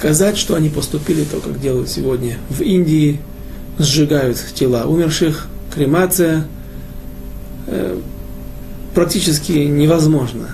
[0.05, 3.19] Сказать, что они поступили то, как делают сегодня в Индии,
[3.79, 6.45] сжигают тела умерших, кремация,
[7.65, 7.99] э,
[8.93, 10.49] практически невозможно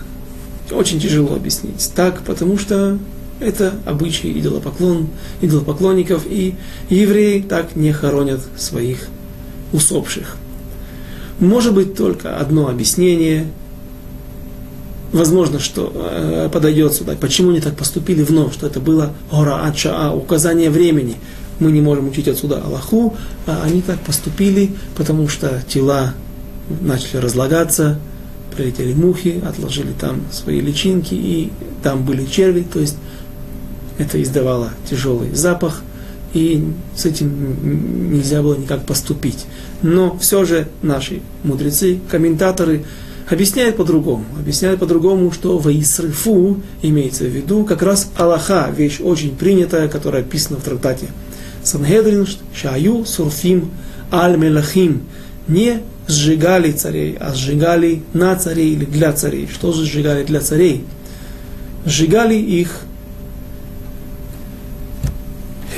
[0.72, 2.98] очень тяжело объяснить так, потому что
[3.42, 5.10] это обычай идолопоклон,
[5.42, 6.56] идолопоклонников, и
[6.90, 9.10] евреи так не хоронят своих
[9.74, 10.38] усопших.
[11.42, 13.48] Может быть только одно объяснение,
[15.12, 20.12] возможно, что э, подойдет сюда, почему они так поступили вновь, что это было гора ачаа,
[20.14, 21.16] указание времени.
[21.60, 26.14] Мы не можем учить отсюда Аллаху, а они так поступили, потому что тела
[26.82, 28.00] начали разлагаться,
[28.56, 31.52] прилетели мухи, отложили там свои личинки, и
[31.84, 32.98] там были черви, то есть
[33.98, 35.84] это издавало тяжелый запах,
[36.34, 39.46] и с этим нельзя было никак поступить.
[39.82, 42.86] Но все же наши мудрецы, комментаторы
[43.32, 44.26] объясняют по-другому.
[44.38, 50.60] Объясняют по-другому, что воисрыфу имеется в виду как раз Аллаха, вещь очень принятая, которая описана
[50.60, 51.08] в трактате
[51.64, 53.72] Сангедрин, Шаю, Сурфим,
[54.12, 55.04] Аль-Мелахим,
[55.48, 59.48] не сжигали царей, а сжигали на царей или для царей.
[59.52, 60.84] Что же сжигали для царей?
[61.86, 62.82] Сжигали их,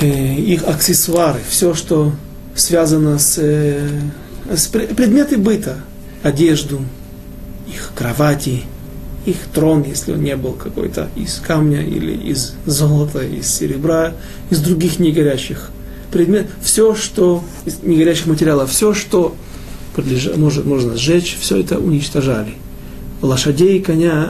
[0.00, 2.12] э, их аксессуары, все, что
[2.54, 3.88] связано с, э,
[4.54, 5.76] с предметы быта,
[6.22, 6.80] одежду,
[7.74, 8.62] их кровати,
[9.26, 14.12] их трон, если он не был какой-то из камня или из золота, из серебра,
[14.50, 15.70] из других негорящих
[16.12, 19.34] предметов, все, что из негорящих материалов, все, что
[19.96, 22.54] подлежа, можно, можно сжечь, все это уничтожали.
[23.22, 24.28] Лошадей, коня,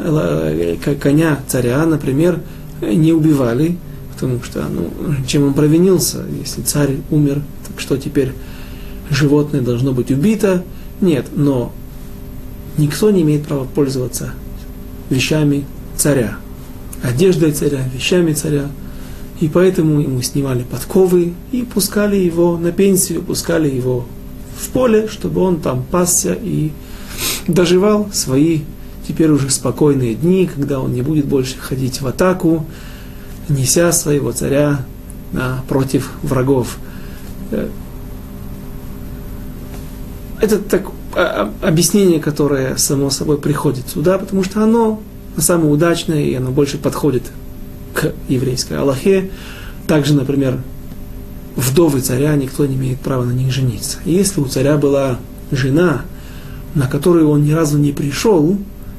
[1.01, 2.41] коня царя, например,
[2.81, 3.77] не убивали,
[4.13, 4.91] потому что, ну,
[5.27, 8.33] чем он провинился, если царь умер, так что теперь
[9.11, 10.63] животное должно быть убито?
[11.01, 11.73] Нет, но
[12.79, 14.33] никто не имеет права пользоваться
[15.11, 15.65] вещами
[15.97, 16.37] царя,
[17.03, 18.67] одеждой царя, вещами царя,
[19.41, 24.07] и поэтому ему снимали подковы и пускали его на пенсию, пускали его
[24.59, 26.71] в поле, чтобы он там пасся и
[27.47, 28.61] доживал свои
[29.07, 32.65] теперь уже спокойные дни, когда он не будет больше ходить в атаку,
[33.49, 34.81] неся своего царя
[35.69, 36.79] против врагов.
[37.51, 37.69] Э,
[40.41, 45.01] это так, объяснение, которое само собой приходит сюда, потому что оно
[45.37, 47.25] самое удачное, и оно больше подходит
[47.93, 49.31] к еврейской Аллахе.
[49.87, 50.59] Также, например,
[51.57, 53.99] вдовы царя, никто не имеет права на них жениться.
[54.05, 55.19] И если у царя была
[55.51, 56.03] жена,
[56.75, 58.57] на которую он ни разу не пришел,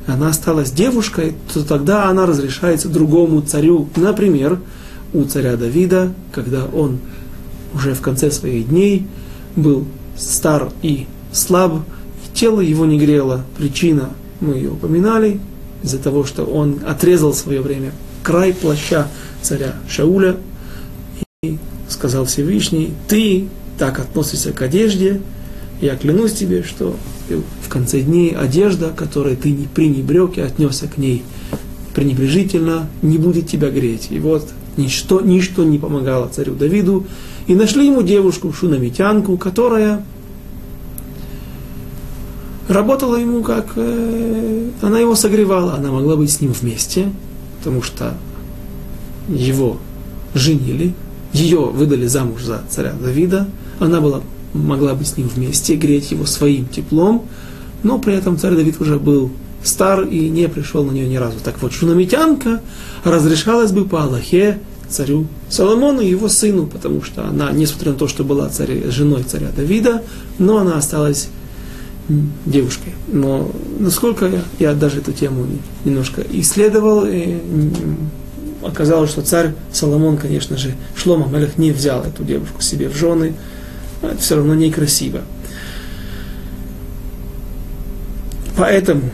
[0.08, 3.90] она осталась девушкой, то тогда она разрешается другому царю.
[3.96, 4.60] Например,
[5.14, 7.00] у царя Давида, когда он
[7.74, 9.08] уже в конце своих дней
[9.56, 9.86] был
[10.18, 11.80] стар и слаб,
[12.36, 13.44] тело его не грело.
[13.58, 15.40] Причина, мы ее упоминали,
[15.82, 17.92] из-за того, что он отрезал в свое время
[18.24, 19.08] край плаща
[19.42, 20.38] царя Шауля
[21.44, 25.22] и сказал Всевышний, ты так относишься к одежде,
[25.82, 26.96] я клянусь тебе, что
[27.64, 31.24] в конце дней одежда, которой ты не пренебрег и отнесся к ней
[31.94, 34.08] пренебрежительно, не будет тебя греть.
[34.10, 37.06] И вот ничто, ничто не помогало царю Давиду.
[37.48, 40.04] И нашли ему девушку, шунамитянку, которая
[42.68, 43.74] работала ему как...
[43.76, 47.12] Э, она его согревала, она могла быть с ним вместе,
[47.60, 48.16] потому что
[49.28, 49.78] его
[50.34, 50.94] женили,
[51.34, 53.48] ее выдали замуж за царя Давида,
[53.80, 54.22] она была
[54.54, 57.26] могла быть с ним вместе, греть его своим теплом,
[57.84, 59.32] но при этом царь Давид уже был
[59.64, 61.38] стар и не пришел на нее ни разу.
[61.44, 62.62] Так вот, шунамитянка
[63.04, 68.08] разрешалась бы по Аллахе царю Соломону и его сыну, потому что она, несмотря на то,
[68.08, 70.04] что была царь, женой царя Давида,
[70.40, 71.30] но она осталась
[72.46, 72.94] девушкой.
[73.08, 75.48] Но насколько я, я даже эту тему
[75.84, 77.38] немножко исследовал, и
[78.64, 83.34] оказалось, что царь Соломон, конечно же, Шлома Мелех не взял эту девушку себе в жены,
[84.02, 85.22] это все равно некрасиво.
[88.58, 89.10] Поэтому,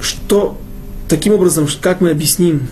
[0.00, 0.58] что
[1.08, 2.68] таким образом, как мы объясним,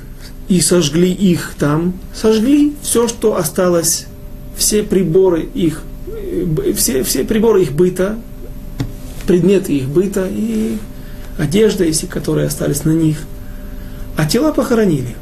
[0.48, 4.06] и сожгли их там, сожгли все, что осталось,
[4.56, 5.82] все приборы их,
[6.74, 8.18] все, все приборы их быта,
[9.28, 10.78] предметы их быта и
[11.36, 13.18] одежда, если которые остались на них,
[14.16, 15.14] а тела похоронили.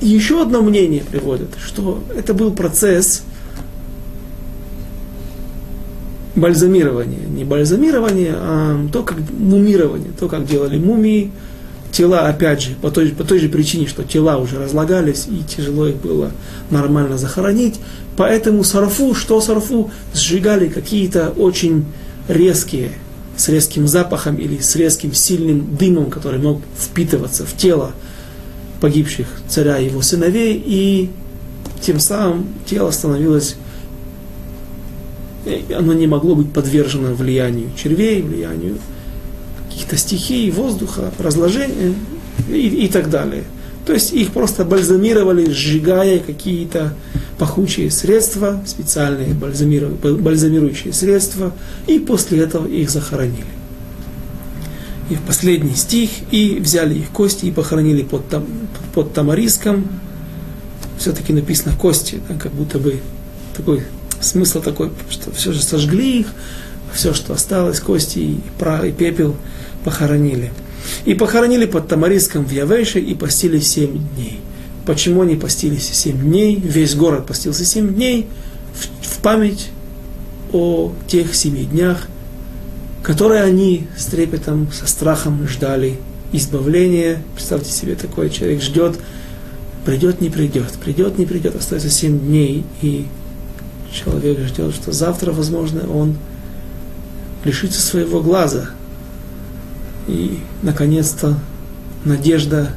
[0.00, 3.22] И еще одно мнение приводят, что это был процесс
[6.34, 7.20] бальзамирование.
[7.20, 11.30] Не бальзамирование, а то, как мумирование, то, как делали мумии.
[11.92, 15.86] Тела, опять же, по той, по той же причине, что тела уже разлагались, и тяжело
[15.86, 16.32] их было
[16.70, 17.78] нормально захоронить.
[18.16, 21.84] Поэтому сарфу, что сарфу, сжигали какие-то очень
[22.28, 22.92] резкие,
[23.42, 27.90] с резким запахом или с резким сильным дымом, который мог впитываться в тело
[28.80, 31.10] погибших царя и его сыновей, и
[31.80, 33.56] тем самым тело становилось
[35.76, 38.78] оно не могло быть подвержено влиянию червей, влиянию
[39.68, 41.94] каких-то стихий, воздуха, разложения
[42.48, 43.42] и, и так далее.
[43.86, 46.94] То есть их просто бальзамировали, сжигая какие-то
[47.38, 51.52] пахучие средства, специальные бальзамирующие средства,
[51.86, 53.44] и после этого их захоронили.
[55.10, 58.46] И в последний стих, и взяли их кости и похоронили под, там,
[58.94, 59.88] под Тамариском.
[60.98, 63.00] Все-таки написано кости, да, как будто бы
[63.56, 63.82] такой
[64.22, 66.28] Смысл такой, что все же сожгли их,
[66.94, 69.34] все, что осталось, кости и, пра, и пепел
[69.84, 70.52] похоронили.
[71.04, 74.40] И похоронили под Тамариском в Явеше и постились семь дней.
[74.86, 76.56] Почему они постились семь дней?
[76.56, 78.26] Весь город постился семь дней
[78.74, 79.70] в, в память
[80.52, 82.08] о тех семи днях,
[83.02, 85.98] которые они с трепетом, со страхом ждали
[86.32, 87.22] избавления.
[87.34, 88.98] Представьте себе, такой человек ждет,
[89.84, 93.06] придет, не придет, придет, не придет, остается семь дней, и
[93.92, 96.16] человек ждет, что завтра, возможно, он
[97.44, 98.70] лишится своего глаза.
[100.08, 101.38] И, наконец-то,
[102.04, 102.70] надежда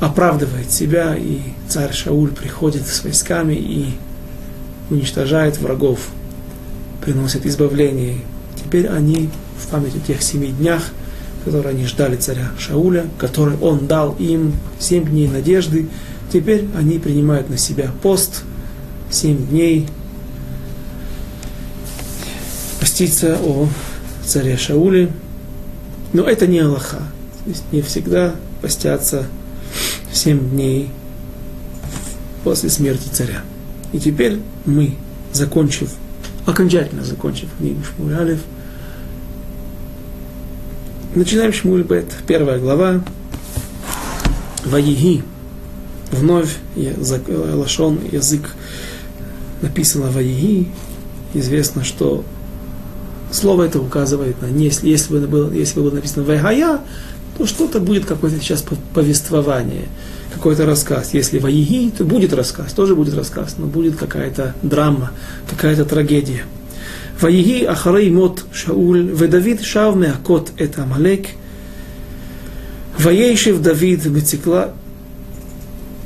[0.00, 3.94] оправдывает себя, и царь Шауль приходит с войсками и
[4.90, 6.08] уничтожает врагов,
[7.00, 8.18] приносит избавление.
[8.62, 10.82] Теперь они в память о тех семи днях,
[11.44, 15.88] которые они ждали царя Шауля, который он дал им семь дней надежды,
[16.32, 18.42] теперь они принимают на себя пост–
[19.12, 19.86] семь дней
[22.80, 23.68] поститься о
[24.24, 25.10] царе Шауле.
[26.12, 26.98] Но это не Аллаха.
[27.44, 29.26] То есть не всегда постятся
[30.12, 30.90] семь дней
[32.44, 33.42] после смерти царя.
[33.92, 34.94] И теперь мы,
[35.32, 35.90] закончив,
[36.46, 38.14] окончательно закончив книгу Шмуль
[41.14, 41.84] начинаем Шмуль
[42.26, 43.02] первая глава,
[44.64, 45.22] Ваиги,
[46.10, 48.54] вновь лашон, язык
[49.60, 50.68] написано «Ваиги»,
[51.34, 52.24] известно, что
[53.32, 56.80] слово это указывает на, если, если, бы было, если бы было написано «Вайгая»,
[57.36, 58.64] то что-то будет какое-то сейчас
[58.94, 59.88] повествование,
[60.34, 61.14] какой-то рассказ.
[61.14, 65.12] Если «Ваиги», то будет рассказ, тоже будет рассказ, но будет какая-то драма,
[65.50, 66.44] какая-то трагедия.
[67.20, 71.28] «Ваиги ахарей мот Шауль, ведавид шав меакот эт Амалек,
[72.98, 74.74] Ваешев Давид бецикла,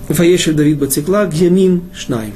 [0.08, 2.34] Ваешев Давид бецикла, гьямим шнайм.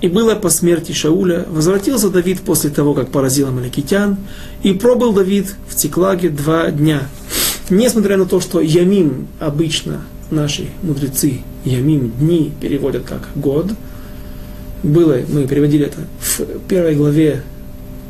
[0.00, 4.16] И было по смерти Шауля, возвратился Давид после того, как поразил Амаликитян,
[4.62, 7.02] и пробыл Давид в Циклаге два дня.
[7.68, 13.72] несмотря на то, что Ямим обычно наши мудрецы, Ямим дни переводят как год,
[14.82, 17.42] было, мы переводили это в первой главе,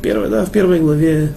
[0.01, 1.33] первой, да, в первой главе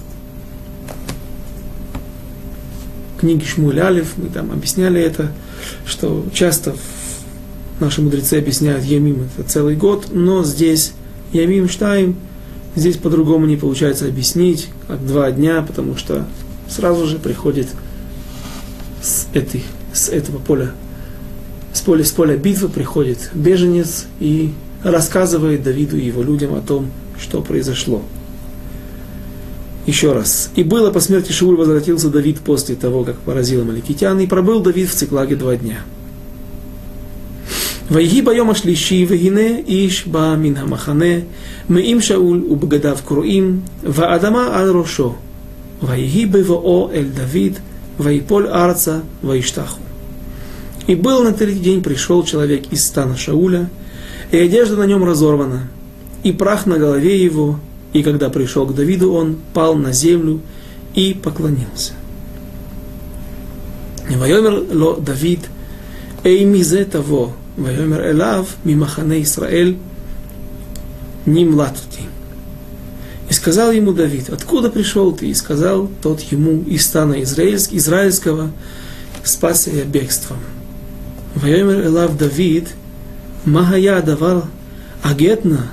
[3.19, 5.33] книги Шмуль Алиф, мы там объясняли это,
[5.87, 6.77] что часто
[7.81, 10.93] наши мудрецы объясняют Ямим это целый год, но здесь
[11.33, 12.17] Ямим Штайм,
[12.77, 16.27] здесь по-другому не получается объяснить, как два дня, потому что
[16.69, 17.69] сразу же приходит
[19.03, 19.63] с, этой,
[19.93, 20.73] с этого поля,
[21.73, 24.53] с поля, с поля битвы приходит беженец и
[24.83, 28.03] рассказывает Давиду и его людям о том, что произошло.
[29.87, 30.51] Еще раз.
[30.57, 34.89] «И было по смерти Шауль возвратился Давид после того, как поразил Амаликитян, и пробыл Давид
[34.89, 35.79] в Циклаге два дня».
[37.92, 41.16] ויהי ביום השלישי, והנה איש בא מן המחנה,
[41.70, 45.16] מעם שאול ובגדיו קרועים, והאדמה על ראשו.
[45.84, 47.60] ויהי בבואו אל דוד,
[48.00, 49.80] ויפול ארצה, וישתחו.
[50.88, 53.70] И был на третий день пришел человек из стана Шауля,
[54.32, 55.68] и одежда на нем разорвана,
[56.24, 57.60] и прах на голове его,
[57.94, 60.42] и когда пришел к Давиду, он пал на землю
[60.96, 61.94] и поклонился.
[64.20, 65.42] ויאמר לו דוד,
[66.26, 67.28] אי מזה תבוא,
[67.64, 69.74] ויאמר אליו ממחנה ישראל
[71.28, 72.04] нимлатути.
[73.30, 75.28] И сказал ему Давид, откуда пришел ты?
[75.28, 78.50] И сказал тот ему из стана израильского,
[79.24, 80.38] спасся я бегством.
[81.38, 82.70] ויאמר אליו דוד,
[83.46, 84.42] מה היה הדבר
[85.04, 85.66] הגטנה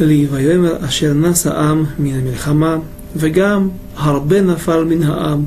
[0.00, 2.76] לי, ויאמר אשר נס העם מן המלחמה,
[3.16, 5.44] וגם הרבה נפל מן העם,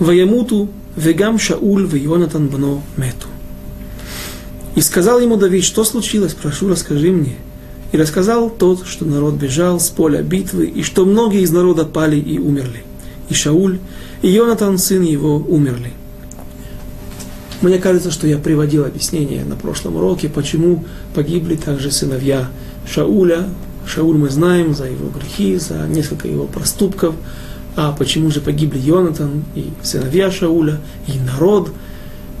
[0.00, 0.66] וימותו,
[0.98, 3.26] וגם שאול ויונתן בנו מתו.
[4.75, 7.37] И сказал ему Давид, что случилось, прошу, расскажи мне.
[7.93, 12.17] И рассказал тот, что народ бежал с поля битвы, и что многие из народа пали
[12.17, 12.83] и умерли.
[13.29, 13.79] И Шауль,
[14.21, 15.93] и Йонатан, сын его, умерли.
[17.61, 22.49] Мне кажется, что я приводил объяснение на прошлом уроке, почему погибли также сыновья
[22.85, 23.47] Шауля.
[23.87, 27.15] Шауль мы знаем за его грехи, за несколько его проступков.
[27.77, 31.71] А почему же погибли Йонатан и сыновья Шауля, и народ?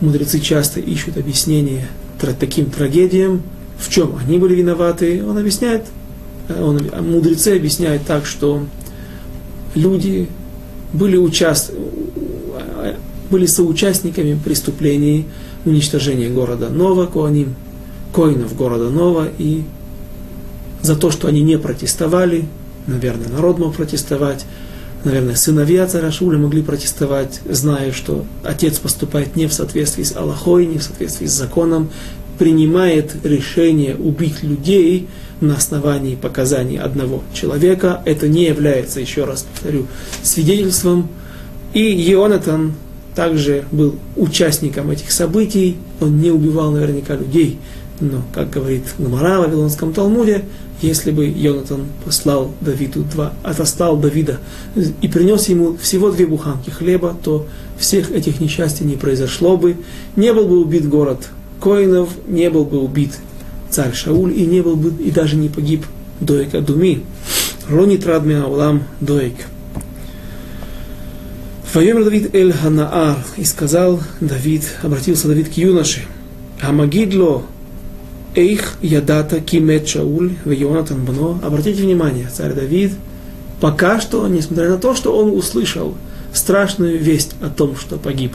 [0.01, 1.87] Мудрецы часто ищут объяснение
[2.19, 3.41] таким трагедиям,
[3.77, 5.23] в чем они были виноваты.
[5.23, 5.85] Он объясняет,
[6.49, 8.65] он, мудрецы объясняют так, что
[9.75, 10.27] люди
[10.93, 11.95] были участвовали
[13.29, 15.25] были соучастниками преступлений
[15.65, 17.55] уничтожения города Нова, Коаним,
[18.13, 19.63] коинов города Нова, и
[20.81, 22.45] за то, что они не протестовали,
[22.87, 24.45] наверное, народ мог протестовать,
[25.05, 30.65] наверное, сыновья царя Шуля могли протестовать, зная, что отец поступает не в соответствии с Аллахой,
[30.65, 31.89] не в соответствии с законом,
[32.37, 35.07] принимает решение убить людей
[35.39, 38.01] на основании показаний одного человека.
[38.05, 39.87] Это не является, еще раз повторю,
[40.23, 41.07] свидетельством.
[41.73, 42.73] И Ионатан
[43.15, 47.59] также был участником этих событий, он не убивал наверняка людей,
[47.99, 50.43] но, как говорит Гмара в Вавилонском Талмуде,
[50.81, 54.39] если бы Йонатан послал Давиду два, отостал Давида
[55.01, 59.77] и принес ему всего две буханки хлеба, то всех этих несчастий не произошло бы,
[60.15, 61.29] не был бы убит город
[61.61, 63.13] Коинов, не был бы убит
[63.69, 65.85] царь Шауль и не был бы и даже не погиб
[66.19, 67.03] Доек Адуми.
[67.67, 69.35] Ронит Радмия Аулам Доек.
[71.73, 76.01] Вайомер Давид Эль Ханаар, и сказал Давид, обратился Давид к юноше,
[76.61, 77.43] Амагидло
[78.35, 81.39] Эйх Ядата Кимет Шауль в Йонатан Бно.
[81.41, 82.91] Обратите внимание, царь Давид,
[83.61, 85.95] пока что, несмотря на то, что он услышал
[86.33, 88.33] страшную весть о том, что погиб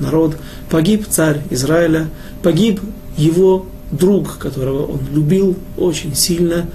[0.00, 0.38] народ,
[0.70, 2.08] погиб царь Израиля,
[2.42, 2.80] погиб
[3.18, 6.66] его друг, которого он любил очень сильно,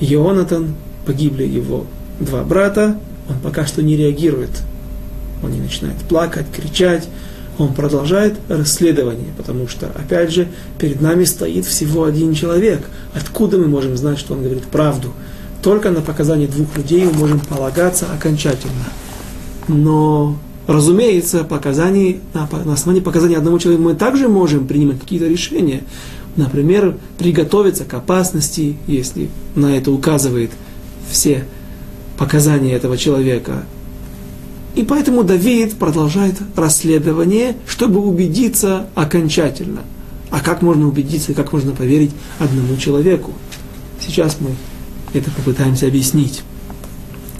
[0.00, 1.86] Йонатан, погибли его
[2.20, 2.98] два брата,
[3.28, 4.62] он пока что не реагирует.
[5.42, 7.06] Он не начинает плакать, кричать,
[7.58, 10.48] он продолжает расследование, потому что, опять же,
[10.78, 12.82] перед нами стоит всего один человек.
[13.14, 15.12] Откуда мы можем знать, что он говорит правду?
[15.62, 18.84] Только на показания двух людей мы можем полагаться окончательно.
[19.68, 20.36] Но,
[20.66, 25.84] разумеется, показаний, на, на основании показаний одного человека мы также можем принимать какие-то решения.
[26.36, 30.50] Например, приготовиться к опасности, если на это указывает
[31.08, 31.44] все
[32.18, 33.64] показания этого человека,
[34.74, 39.82] и поэтому Давид продолжает расследование, чтобы убедиться окончательно.
[40.30, 42.10] А как можно убедиться, как можно поверить
[42.40, 43.32] одному человеку?
[44.00, 44.50] Сейчас мы
[45.12, 46.42] это попытаемся объяснить.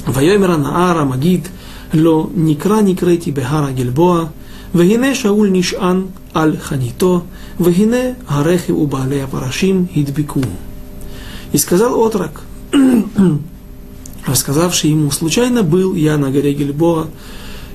[0.06, 1.46] Вайомера Наара Магид
[1.92, 4.32] Ло Никра Никрети Бехара Гельбоа
[4.72, 7.24] Вегине Шауль Нишан Аль Ханито
[7.58, 10.42] Вегине Гарехи Убалея Парашим Хидбику.
[11.52, 12.42] И сказал отрок,
[14.26, 17.08] рассказавший ему, случайно был я на горе Гильбоа,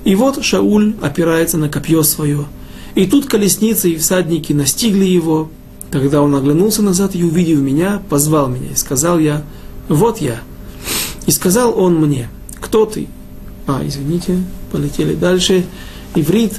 [0.04, 2.46] И вот Шауль опирается на копье свое.
[2.96, 5.50] И тут колесницы и всадники настигли его.
[5.92, 8.70] Тогда он оглянулся назад и, увидев меня, позвал меня.
[8.72, 9.44] И сказал я,
[9.88, 10.42] вот я.
[11.26, 12.30] И сказал он мне,
[12.60, 13.08] кто ты?
[13.68, 14.42] А, извините,
[14.72, 15.66] полетели дальше.
[16.16, 16.54] Иврит,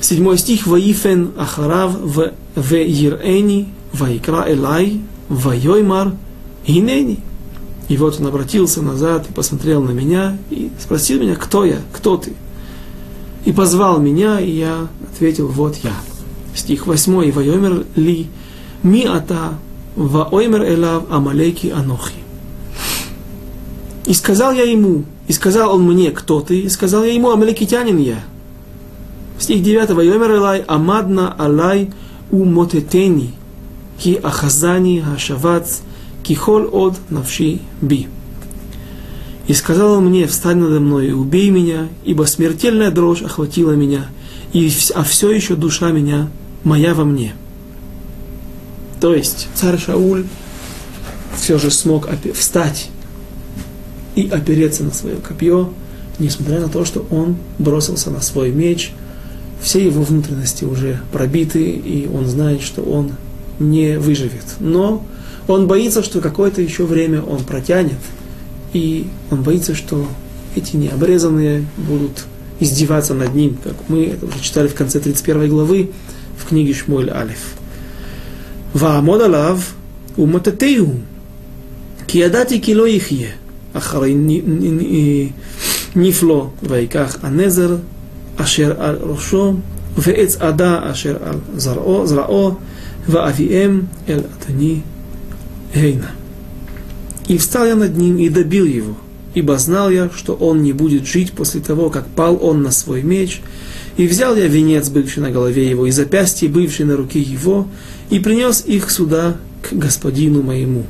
[0.00, 0.66] седьмой стих.
[0.66, 6.14] Ваифен ахарав в Ерэни, ваикра элай, вайоймар,
[6.66, 7.20] инени.
[7.88, 12.18] И вот он обратился назад и посмотрел на меня и спросил меня, кто я, кто
[12.18, 12.34] ты?
[13.44, 15.94] И позвал меня, и я ответил, вот я.
[16.54, 17.28] Стих 8.
[17.28, 18.28] И вайомер ли
[18.82, 19.54] ми ата
[19.96, 22.14] ваоймер элав амалеки анохи.
[24.04, 26.60] И сказал я ему, и сказал он мне, кто ты?
[26.60, 28.22] И сказал я ему, амаликитянин я.
[29.38, 29.90] Стих 9.
[29.90, 31.90] Вайомер элай амадна алай
[32.30, 33.34] умотетени,
[33.98, 35.78] ки ахазани хашавац,
[36.28, 38.06] кихол от навши би.
[39.46, 44.08] И сказал он мне, встань надо мной и убей меня, ибо смертельная дрожь охватила меня,
[44.52, 46.28] и, а все еще душа меня,
[46.64, 47.32] моя во мне.
[49.00, 50.26] То есть царь Шауль
[51.34, 52.90] все же смог встать
[54.14, 55.72] и опереться на свое копье,
[56.18, 58.92] несмотря на то, что он бросился на свой меч,
[59.62, 63.12] все его внутренности уже пробиты, и он знает, что он
[63.58, 64.44] не выживет.
[64.60, 65.06] Но
[65.47, 68.03] он боится, что какое-то еще время он протянет –
[68.73, 70.07] и он боится, что
[70.55, 72.25] эти необрезанные будут
[72.59, 75.91] издеваться над ним, как мы это уже читали в конце 31 главы
[76.37, 77.55] в книге Шмуэль Алиф.
[78.75, 79.59] ועמוד עליו
[80.17, 80.93] ומטאתהו,
[82.07, 83.29] כי ידעתי כי לא יחיה,
[83.73, 84.15] אחרי
[85.95, 87.75] נפלו, ויקח הנזר
[88.37, 89.53] אשר על ראשו,
[89.97, 92.55] ועץ עדה אשר על זרעו, זרעו
[93.09, 94.79] ואביהם אל אדוני
[95.74, 96.10] Гейна.
[97.28, 98.96] «И встал я над ним и добил его,
[99.34, 103.02] ибо знал я, что он не будет жить после того, как пал он на свой
[103.02, 103.42] меч,
[103.96, 107.68] и взял я венец, бывший на голове его, и запястье, бывшие на руке его,
[108.10, 110.84] и принес их сюда к господину моему».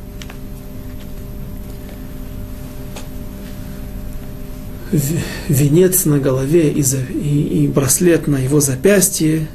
[5.48, 9.48] венец на голове и, и, и браслет на его запястье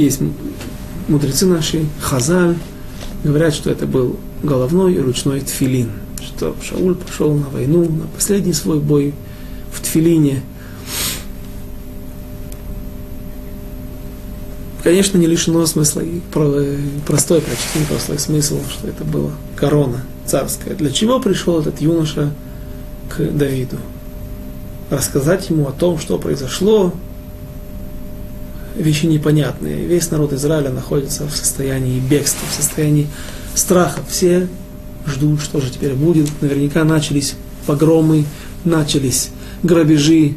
[0.00, 0.20] есть
[1.08, 2.56] мудрецы наши, Хазаль,
[3.22, 5.90] говорят, что это был головной и ручной тфилин,
[6.20, 9.14] что Шауль пошел на войну, на последний свой бой
[9.72, 10.42] в тфилине.
[14.82, 16.20] Конечно, не лишено смысла и
[17.06, 20.74] простой прочтение, простой смысл, что это была корона царская.
[20.74, 22.30] Для чего пришел этот юноша
[23.08, 23.78] к Давиду?
[24.90, 26.92] Рассказать ему о том, что произошло,
[28.76, 29.86] вещи непонятные.
[29.86, 33.06] Весь народ Израиля находится в состоянии бегства, в состоянии
[33.54, 34.00] страха.
[34.08, 34.48] Все
[35.06, 36.28] ждут, что же теперь будет.
[36.40, 37.34] Наверняка начались
[37.66, 38.24] погромы,
[38.64, 39.30] начались
[39.62, 40.36] грабежи.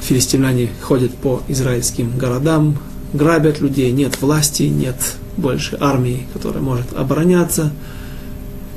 [0.00, 2.78] Филистимляне ходят по израильским городам,
[3.12, 4.96] грабят людей, нет власти, нет
[5.36, 7.72] больше армии, которая может обороняться.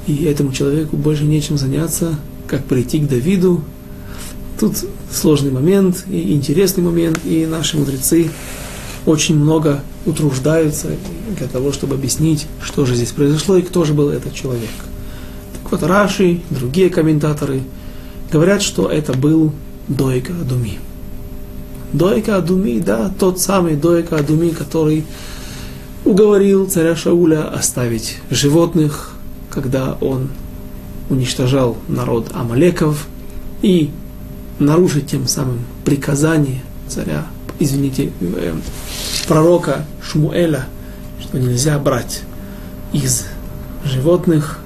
[0.07, 2.15] И этому человеку больше нечем заняться,
[2.47, 3.63] как прийти к Давиду
[4.61, 4.85] Тут
[5.15, 8.31] сложный момент и интересный момент, и наши мудрецы
[9.05, 10.89] очень много утруждаются
[11.37, 14.69] для того, чтобы объяснить, что же здесь произошло и кто же был этот человек.
[15.53, 17.61] Так вот, Раши, другие комментаторы
[18.31, 19.53] говорят, что это был
[19.87, 20.79] Дойка Адуми.
[21.93, 25.03] Дойка Адуми, да, тот самый Дойка Адуми, который
[26.05, 29.11] уговорил царя Шауля оставить животных,
[29.49, 30.29] когда он
[31.09, 33.07] уничтожал народ Амалеков
[33.61, 33.91] и
[34.61, 37.25] нарушить тем самым приказание царя,
[37.59, 38.53] извините, э,
[39.27, 40.65] пророка Шмуэля,
[41.21, 42.21] что нельзя брать
[42.93, 43.25] из
[43.85, 44.59] животных.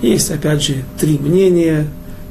[0.00, 1.88] Есть, опять же, три мнения,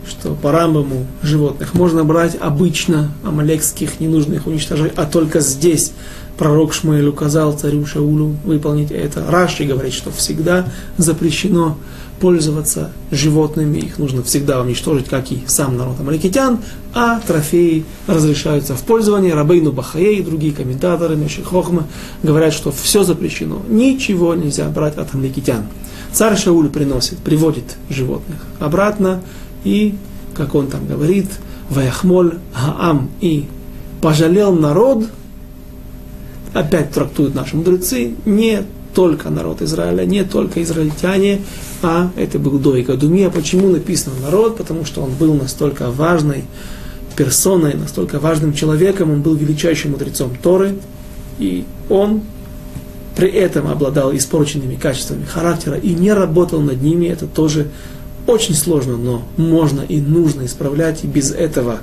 [0.07, 5.93] что по Рамбаму животных можно брать обычно, амалекских не нужно их уничтожать, а только здесь
[6.41, 9.23] пророк Шмуэль указал царю Шаулю выполнить это.
[9.29, 10.65] Раши говорит, что всегда
[10.97, 11.77] запрещено
[12.19, 16.57] пользоваться животными, их нужно всегда уничтожить, как и сам народ амаликитян,
[16.95, 19.35] а трофеи разрешаются в пользование.
[19.35, 21.85] Рабейну Бахае и другие комментаторы, Меши Хохма,
[22.23, 25.65] говорят, что все запрещено, ничего нельзя брать от амаликитян.
[26.11, 29.21] Царь Шауль приносит, приводит животных обратно,
[29.63, 29.93] и,
[30.33, 31.27] как он там говорит,
[31.69, 33.45] Ваяхмоль Гаам и
[34.01, 35.05] пожалел народ,
[36.53, 41.41] опять трактуют наши мудрецы, не только народ Израиля, не только израильтяне,
[41.81, 43.23] а это был Дой Гадуми.
[43.23, 44.57] А почему написано народ?
[44.57, 46.43] Потому что он был настолько важной
[47.15, 50.75] персоной, настолько важным человеком, он был величайшим мудрецом Торы,
[51.39, 52.21] и он
[53.15, 57.67] при этом обладал испорченными качествами характера и не работал над ними, это тоже
[58.27, 61.79] очень сложно, но можно и нужно исправлять, и без этого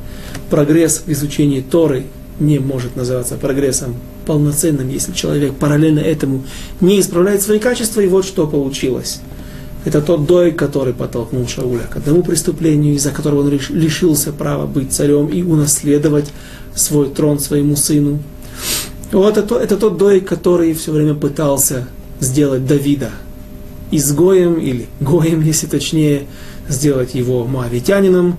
[0.50, 2.06] прогресс в изучении Торы
[2.40, 3.96] не может называться прогрессом
[4.28, 6.44] полноценным, если человек параллельно этому
[6.82, 9.20] не исправляет свои качества, и вот что получилось.
[9.86, 14.92] Это тот дой, который подтолкнул Шауля к одному преступлению, из-за которого он лишился права быть
[14.92, 16.26] царем и унаследовать
[16.74, 18.18] свой трон своему сыну.
[19.12, 21.88] Вот это, это тот дой, который все время пытался
[22.20, 23.10] сделать Давида
[23.90, 26.26] изгоем или гоем, если точнее,
[26.68, 28.36] сделать его моавитянином.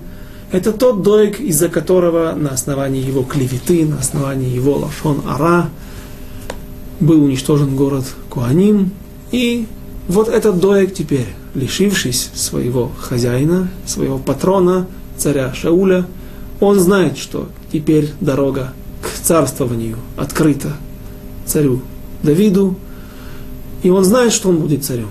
[0.52, 5.70] Это тот дойк, из-за которого на основании его клеветы, на основании его лашон ара
[6.98, 8.90] был уничтожен город Куаним.
[9.30, 9.66] И
[10.08, 16.04] вот этот доек теперь, лишившись своего хозяина, своего патрона, царя Шауля,
[16.58, 18.72] он знает, что теперь дорога
[19.02, 20.72] к царствованию открыта
[21.46, 21.80] царю
[22.24, 22.76] Давиду,
[23.84, 25.08] и он знает, что он будет царем.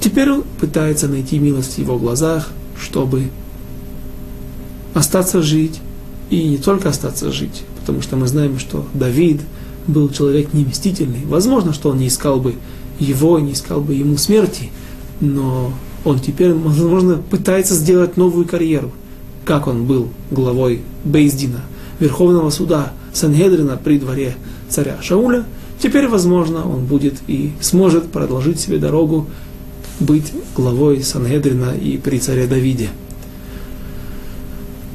[0.00, 2.50] Теперь он пытается найти милость в его глазах,
[2.80, 3.30] чтобы
[4.94, 5.80] остаться жить,
[6.30, 9.40] и не только остаться жить, потому что мы знаем, что Давид
[9.86, 11.24] был человек не мстительный.
[11.24, 12.54] Возможно, что он не искал бы
[12.98, 14.70] его, не искал бы ему смерти,
[15.20, 15.72] но
[16.04, 18.92] он теперь, возможно, пытается сделать новую карьеру,
[19.44, 21.62] как он был главой Бейздина,
[22.00, 24.36] Верховного суда Сангедрина при дворе
[24.68, 25.44] царя Шауля.
[25.80, 29.26] Теперь, возможно, он будет и сможет продолжить себе дорогу
[30.00, 32.90] быть главой Сангедрина и при царе Давиде.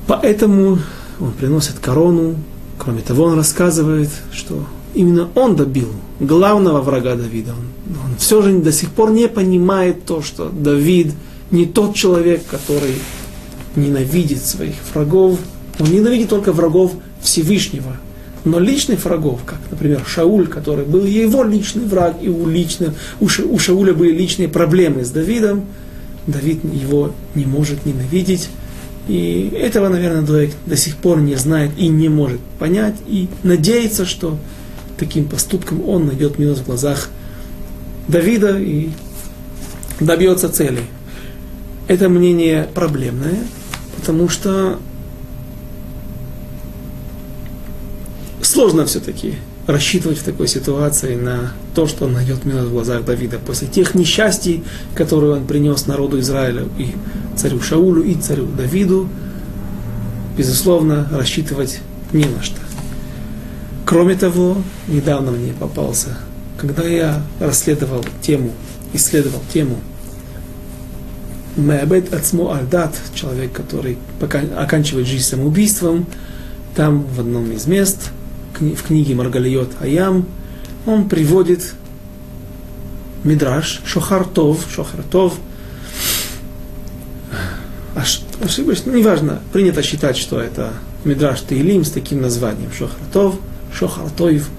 [0.08, 0.80] Поэтому
[1.20, 2.36] он приносит корону.
[2.78, 5.89] Кроме того, он рассказывает, что именно он добил
[6.20, 7.51] главного врага Давида.
[7.51, 11.14] Он, он все же до сих пор не понимает то, что Давид
[11.51, 12.95] не тот человек, который
[13.76, 15.39] ненавидит своих врагов.
[15.80, 17.97] Он ненавидит только врагов Всевышнего,
[18.46, 23.30] но личных врагов, как, например, Шауль, который был его личный враг, и у, лично, у,
[23.30, 25.66] Ша, у Шауля были личные проблемы с Давидом,
[26.28, 28.50] Давид его не может ненавидеть.
[29.08, 34.06] И этого, наверное, Дуэк до сих пор не знает и не может понять, и надеется,
[34.06, 34.38] что
[34.98, 37.10] таким поступком он найдет милость в глазах
[38.08, 38.89] Давида и
[40.00, 40.82] добьется цели.
[41.88, 43.39] Это мнение проблемное,
[43.98, 44.80] потому что
[48.54, 49.36] сложно все-таки
[49.66, 53.95] рассчитывать в такой ситуации на то, что он найдет милость в глазах Давида после тех
[53.95, 56.93] несчастий, которые он принес народу Израиля и
[57.36, 59.10] царю Шаулю, и царю Давиду.
[60.38, 61.80] Безусловно, рассчитывать
[62.12, 62.60] не на что.
[63.86, 66.18] Кроме того, недавно мне попался,
[66.58, 68.51] когда я расследовал тему,
[68.93, 69.80] исследовал тему
[71.56, 73.97] Меабет Ацму Альдат, человек, который
[74.56, 76.06] оканчивает жизнь самоубийством,
[76.76, 78.12] там в одном из мест–
[78.72, 80.26] в книге Маргалиот Аям,
[80.86, 81.76] он приводит
[83.24, 85.34] Мидраш, Шохартов, Шохартов,
[88.43, 90.74] ошибочно, ну, неважно, принято считать, что это
[91.05, 93.36] Мидраш Таилим с таким названием, Шохартов,
[93.74, 94.49] Шохартоев.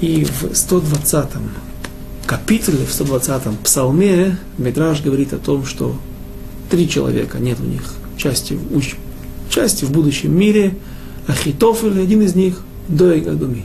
[0.00, 1.28] И в 120
[2.26, 5.96] капитуле, в 120 псалме Мидраш говорит о том, что
[6.70, 7.82] три человека, нет у них
[8.16, 8.58] части,
[9.50, 10.74] части в будущем мире,
[11.26, 13.64] Ахитофель, один из них, Доeg Адуми.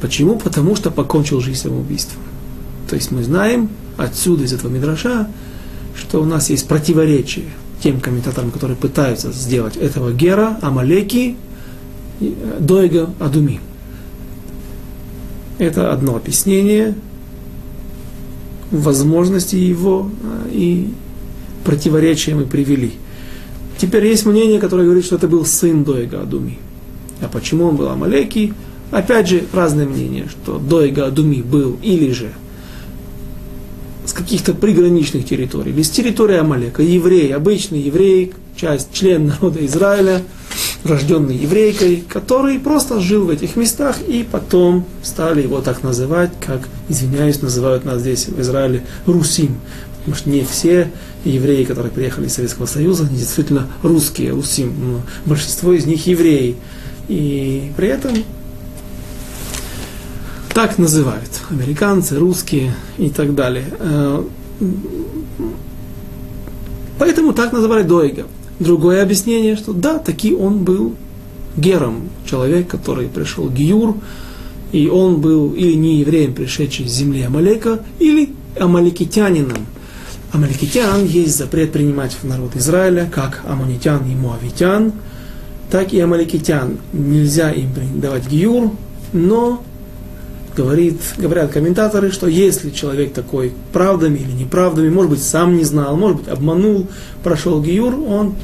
[0.00, 0.38] Почему?
[0.38, 2.22] Потому что покончил жизнь самоубийством.
[2.88, 5.28] То есть мы знаем отсюда, из этого мидраша,
[5.96, 7.46] что у нас есть противоречие
[7.82, 11.36] тем комментаторам, которые пытаются сделать этого Гера, Амалеки,
[12.58, 13.60] Доега Адуми.
[15.58, 16.94] Это одно объяснение
[18.70, 20.90] возможности его а, и
[21.64, 22.92] противоречия мы привели.
[23.78, 26.58] Теперь есть мнение, которое говорит, что это был сын Доега Адуми.
[27.20, 28.52] А почему он был Амалекий?
[28.90, 32.30] Опять же, разные мнения, что Дойга Адуми был или же
[34.04, 40.22] с каких-то приграничных территорий, с территории Амалека, еврей, обычный еврей, часть, член народа Израиля,
[40.84, 46.68] рожденный еврейкой, который просто жил в этих местах, и потом стали его так называть, как,
[46.88, 49.56] извиняюсь, называют нас здесь в Израиле Русим.
[49.98, 50.92] Потому что не все
[51.24, 54.72] евреи, которые приехали из Советского Союза, они действительно русские, Русим.
[54.78, 56.54] Но большинство из них евреи.
[57.08, 58.12] И при этом
[60.52, 63.66] так называют американцы, русские и так далее.
[63.78, 64.24] Э,
[66.98, 68.26] поэтому так называли Дойга.
[68.58, 70.94] Другое объяснение, что да, таки он был
[71.56, 73.96] гером, человек, который пришел Гиюр,
[74.72, 79.66] и он был или не евреем, пришедший с земли Амалека, или амаликитянином.
[80.32, 84.92] Амаликитян есть запрет принимать в народ Израиля, как амонитян и муавитян–
[85.70, 88.72] так и амаликитян нельзя им давать гиюр,
[89.12, 89.62] но
[90.56, 95.96] говорит, говорят комментаторы, что если человек такой правдами или неправдами, может быть, сам не знал,
[95.96, 96.86] может быть, обманул,
[97.22, 98.34] прошел гиюр, он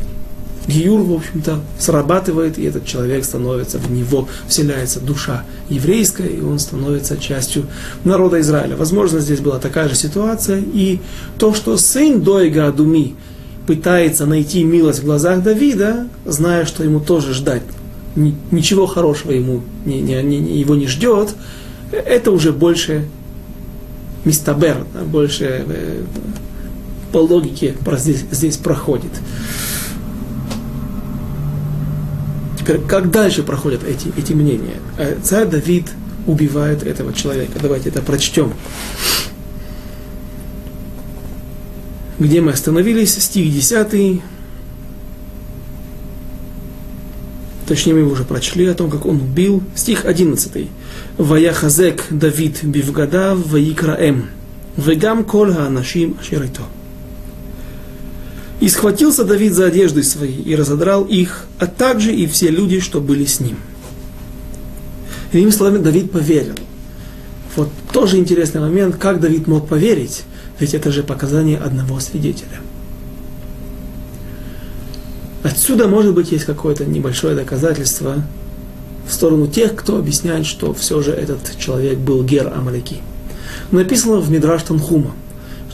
[0.66, 6.58] гиюр, в общем-то, срабатывает, и этот человек становится, в него вселяется душа еврейская, и он
[6.58, 7.66] становится частью
[8.04, 8.76] народа Израиля.
[8.76, 11.00] Возможно, здесь была такая же ситуация, и
[11.38, 13.16] то, что сын Дойга Адуми
[13.66, 17.62] пытается найти милость в глазах Давида, зная, что ему тоже ждать
[18.14, 21.34] ничего хорошего ему не, не, не, его не ждет,
[21.90, 23.06] это уже больше
[24.24, 26.02] мистабер, больше э,
[27.12, 29.10] по логике здесь, здесь проходит.
[32.58, 34.76] Теперь, как дальше проходят эти, эти мнения?
[34.98, 35.86] Э, царь Давид
[36.26, 37.58] убивает этого человека.
[37.60, 38.52] Давайте это прочтем.
[42.22, 43.20] Где мы остановились?
[43.20, 44.22] Стих 10.
[47.66, 49.60] Точнее, мы уже прочли о том, как он убил.
[49.74, 50.68] Стих 11.
[51.18, 54.28] Ваяхазек Давид бивгадав ваикраэм.
[54.76, 56.62] Вегам кол хаанашим ашерито.
[58.60, 63.00] И схватился Давид за одежды свои и разодрал их, а также и все люди, что
[63.00, 63.56] были с ним.
[65.32, 66.54] Иными словами, Давид поверил.
[67.56, 70.22] Вот тоже интересный момент, как Давид мог поверить,
[70.58, 72.60] ведь это же показание одного свидетеля–
[75.42, 78.22] Отсюда, может быть, есть какое-то небольшое доказательство
[79.08, 82.98] в сторону тех, кто объясняет, что все же этот человек был Гер Амалеки.
[83.72, 85.12] Написано в Мидраш Танхума,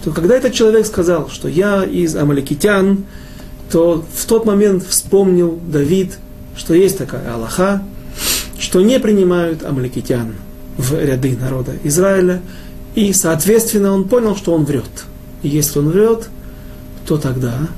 [0.01, 3.05] что когда этот человек сказал, что я из Амаликитян,
[3.71, 6.17] то в тот момент вспомнил Давид,
[6.57, 7.83] что есть такая Аллаха,
[8.59, 10.35] что не принимают амаликитян
[10.79, 12.41] в ряды народа Израиля,
[12.99, 15.05] и, соответственно, он понял, что он врет.
[15.45, 16.29] И если он врет,
[17.07, 17.69] то тогда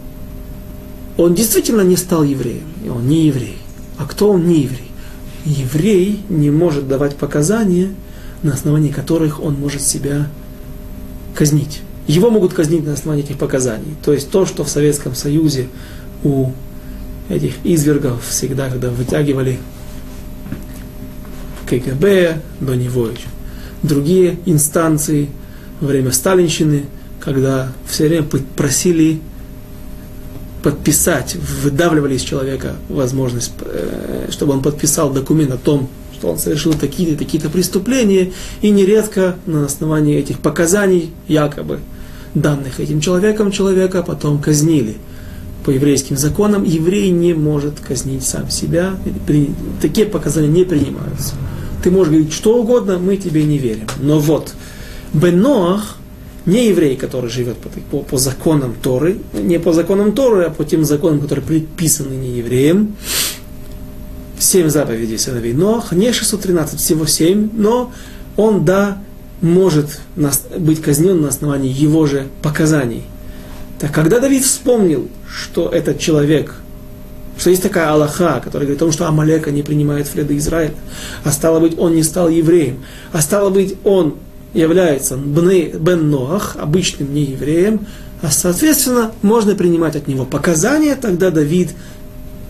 [1.18, 3.58] он действительно не стал евреем, и он не еврей.
[3.98, 4.90] А кто он не еврей?
[5.44, 7.90] Еврей не может давать показания,
[8.42, 10.26] на основании которых он может себя
[11.34, 11.82] казнить.
[12.06, 13.96] Его могут казнить на основании этих показаний.
[14.02, 15.68] То есть то, что в Советском Союзе
[16.24, 16.52] у
[17.28, 19.58] этих извергов всегда, когда вытягивали
[21.68, 23.28] КГБ, до него еще
[23.82, 25.28] другие инстанции
[25.80, 26.84] во время сталинщины,
[27.20, 28.24] когда все время
[28.56, 29.20] просили
[30.62, 36.74] подписать, выдавливали из человека возможность, э, чтобы он подписал документ о том, что он совершил
[36.74, 41.80] такие-то такие преступления, и нередко на основании этих показаний, якобы
[42.34, 44.96] данных этим человеком, человека потом казнили.
[45.64, 48.94] По еврейским законам еврей не может казнить сам себя,
[49.80, 51.34] такие показания не принимаются.
[51.82, 53.86] Ты можешь говорить что угодно, мы тебе не верим.
[54.00, 54.54] Но вот,
[55.12, 55.96] Беноах,
[56.46, 60.64] не еврей, который живет по, по, по законам Торы, не по законам Торы, а по
[60.64, 62.96] тем законам, которые предписаны не евреям.
[64.38, 67.92] Семь заповедей сыновей Нох, не 613, всего семь, но
[68.36, 68.98] он, да,
[69.42, 70.00] может
[70.58, 73.04] быть казнен на основании его же показаний.
[73.78, 76.56] Так когда Давид вспомнил, что этот человек,
[77.40, 80.74] что есть такая Аллаха, которая говорит о том, что Амалека не принимает ряды Израиля,
[81.24, 84.16] а стало быть, он не стал евреем, а стало быть, он
[84.52, 87.86] является Бен Ноах, обычным неевреем,
[88.20, 91.70] а соответственно можно принимать от него показания, тогда Давид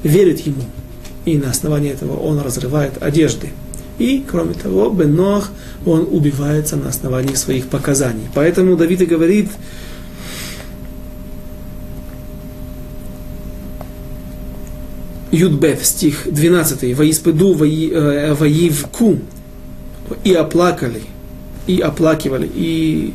[0.02, 0.64] верит ему.
[1.24, 3.50] И на основании этого он разрывает одежды.
[3.98, 5.50] И, кроме того, Бен Ноах,
[5.86, 8.28] он убивается на основании своих показаний.
[8.34, 9.50] Поэтому Давид и говорит,
[15.30, 19.16] Юдбет, стих 12, «Воиспеду, воивку, э,
[20.24, 21.02] и оплакали,
[21.66, 23.14] и оплакивали, и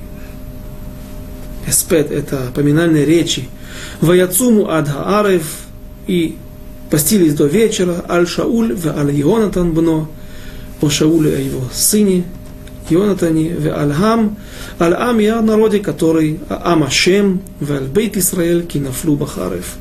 [1.67, 3.49] эспет, это поминальные речи,
[3.99, 5.43] Ваяцуму адха арев,
[6.07, 6.37] и
[6.89, 10.09] постились до вечера, аль Шауль, в аль Ионатан бно,
[10.81, 12.23] о Шауле о его сыне,
[12.89, 14.37] Ионатане, в аль Хам,
[14.79, 19.75] аль Ам я народе, который Ам Ашем, в аль Бейт Исраэль, кинафлю бахарев,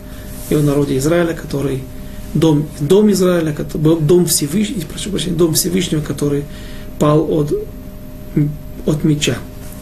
[0.50, 1.82] и о народе Израиля, который
[2.34, 6.44] дом, дом Израиля, дом Всевышнего, прошу прощения, дом Всевышнего, который
[6.98, 7.52] пал от
[8.86, 9.36] от меча.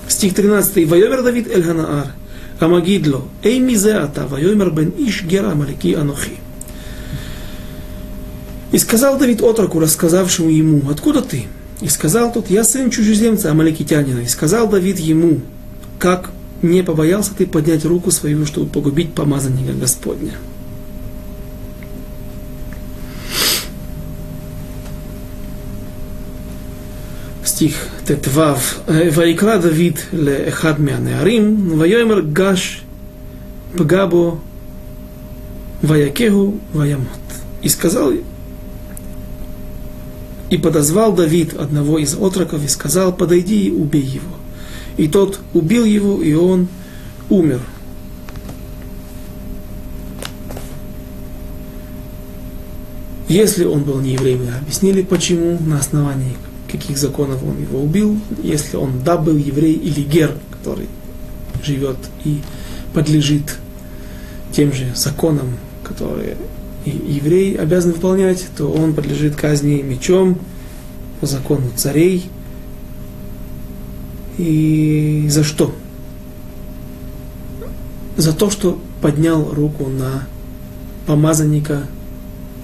[0.08, 0.88] Стих 13.
[0.88, 2.12] Вайомер Давид Эль Ханаар.
[2.60, 3.22] Амагидло.
[3.42, 4.08] Эй мизе.
[4.14, 6.38] Вайомер бен иш гера амалики анохи.
[8.70, 11.44] И сказал Давид отроку, рассказавшему ему, откуда ты?
[11.82, 14.20] И сказал тот, я сын чужеземца, амаликитянина.
[14.20, 15.40] И сказал Давид ему,
[15.98, 16.30] как
[16.62, 20.32] не побоялся ты поднять руку свою, чтобы погубить помазанника Господня.
[27.62, 28.80] стих Тетвав.
[28.88, 32.82] Э, Вайкра Давид ле эхад мианеарим, вайомер гаш
[33.76, 34.40] пгабо
[35.80, 37.06] ваякегу ваямот.
[37.62, 38.12] И сказал,
[40.50, 44.34] и подозвал Давид одного из отроков и сказал, подойди и убей его.
[44.96, 46.66] И тот убил его, и он
[47.30, 47.60] умер.
[53.28, 56.36] Если он был не евреем, объяснили почему, на основании
[56.72, 58.18] каких законов он его убил.
[58.42, 60.88] Если он да был еврей или гер, который
[61.62, 62.40] живет и
[62.94, 63.58] подлежит
[64.52, 66.36] тем же законам, которые
[66.84, 70.38] еврей обязан выполнять, то он подлежит казни мечом
[71.20, 72.28] по закону царей.
[74.38, 75.74] И за что?
[78.16, 80.26] За то, что поднял руку на
[81.06, 81.86] помазанника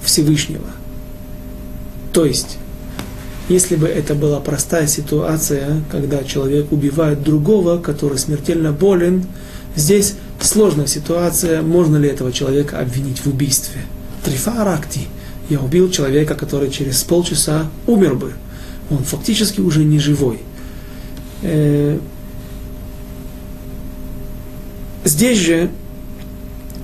[0.03, 0.67] Всевышнего.
[2.11, 2.57] То есть,
[3.49, 9.25] если бы это была простая ситуация, когда человек убивает другого, который смертельно болен,
[9.75, 13.81] здесь сложная ситуация, можно ли этого человека обвинить в убийстве.
[14.23, 15.01] Трифа Аракти.
[15.49, 18.33] Я убил человека, который через полчаса умер бы.
[18.91, 20.39] Он фактически уже не живой.
[21.41, 21.97] Э,
[25.05, 25.71] здесь же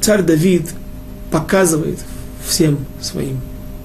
[0.02, 0.70] царь Давид
[1.32, 2.00] показывает
[2.48, 3.40] всем своим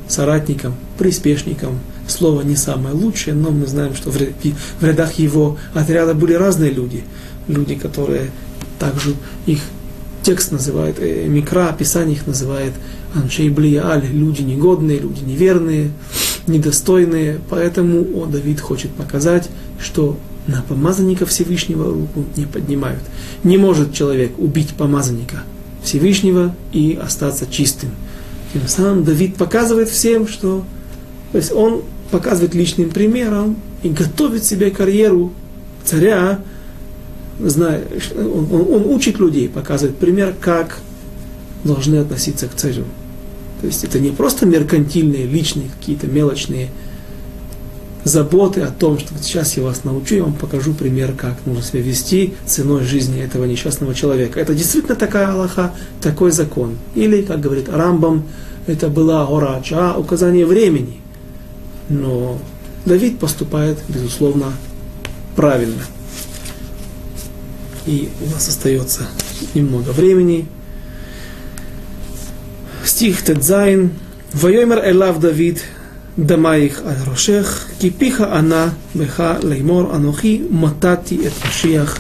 [0.09, 1.81] соратникам, приспешникам,
[2.11, 7.05] слово не самое лучшее, но мы знаем, что в рядах его отряда были разные люди.
[7.49, 8.31] Люди, которые
[8.79, 9.15] также
[9.47, 9.61] их
[10.23, 12.73] текст называет, э, Микра, Писание их называет
[13.15, 15.91] Аншей Блияль, люди негодные, люди неверные,
[16.47, 17.41] недостойные.
[17.49, 19.49] Поэтому о, Давид хочет показать,
[19.81, 23.03] что на помазанника Всевышнего руку не поднимают.
[23.45, 25.43] Не может человек убить помазанника
[25.83, 27.91] Всевышнего и остаться чистым.
[28.53, 30.65] Тем самым Давид показывает всем, что
[31.33, 35.33] то есть он показывает личным примером и готовит себе карьеру
[35.85, 36.41] царя,
[37.39, 37.83] зная,
[38.17, 40.79] он, он, он учит людей, показывает пример, как
[41.65, 42.85] должны относиться к царю.
[43.61, 46.71] То есть это не просто меркантильные, личные, какие-то мелочные
[48.05, 51.63] заботы о том, что вот сейчас я вас научу, я вам покажу пример, как нужно
[51.63, 54.41] себя вести ценой жизни этого несчастного человека.
[54.41, 56.77] Это действительно такая Аллаха, такой закон.
[56.95, 58.25] Или, как говорит Рамбам,
[58.67, 61.00] это была орача, указание времени
[61.91, 62.38] но
[62.86, 64.53] Давид поступает, безусловно,
[65.36, 65.82] правильно.
[67.84, 69.03] И у нас остается
[69.55, 70.47] немного времени.
[72.84, 73.91] Стих טז.
[74.33, 75.64] ויאמר אליו דוד,
[76.16, 81.99] דמיך על ראשך, כי פיך ענה, בך לאמר אנכי, מתתי את משיח.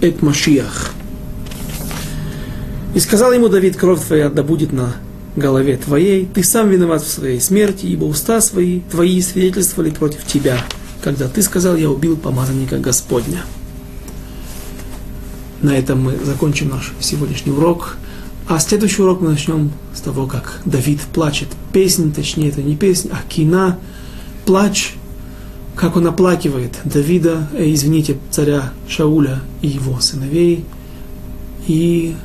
[0.00, 0.95] Эт Машиях.
[2.96, 4.96] И сказал ему Давид, кровь твоя да будет на
[5.36, 10.58] голове твоей, ты сам виноват в своей смерти, ибо уста свои твои свидетельствовали против тебя,
[11.02, 13.42] когда ты сказал, я убил помазанника Господня.
[15.60, 17.98] На этом мы закончим наш сегодняшний урок.
[18.48, 21.48] А следующий урок мы начнем с того, как Давид плачет.
[21.74, 23.78] Песнь, точнее, это не песня, а кина,
[24.46, 24.94] плач,
[25.74, 30.64] как он оплакивает Давида, э, извините, царя Шауля и его сыновей.
[31.66, 32.16] И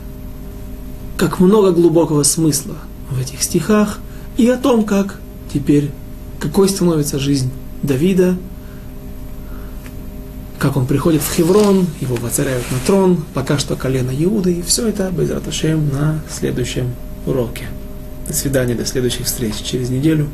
[1.22, 2.74] как много глубокого смысла
[3.11, 3.99] в этих стихах
[4.38, 5.19] и о том, как
[5.53, 5.91] теперь,
[6.39, 7.51] какой становится жизнь
[7.84, 8.39] Давида,
[10.57, 14.88] как он приходит в Хеврон, его воцаряют на трон, пока что колено Иуды, и все
[14.88, 15.30] это без
[15.93, 16.89] на следующем
[17.28, 17.65] уроке.
[18.28, 20.28] До свидания, до следующих встреч через неделю.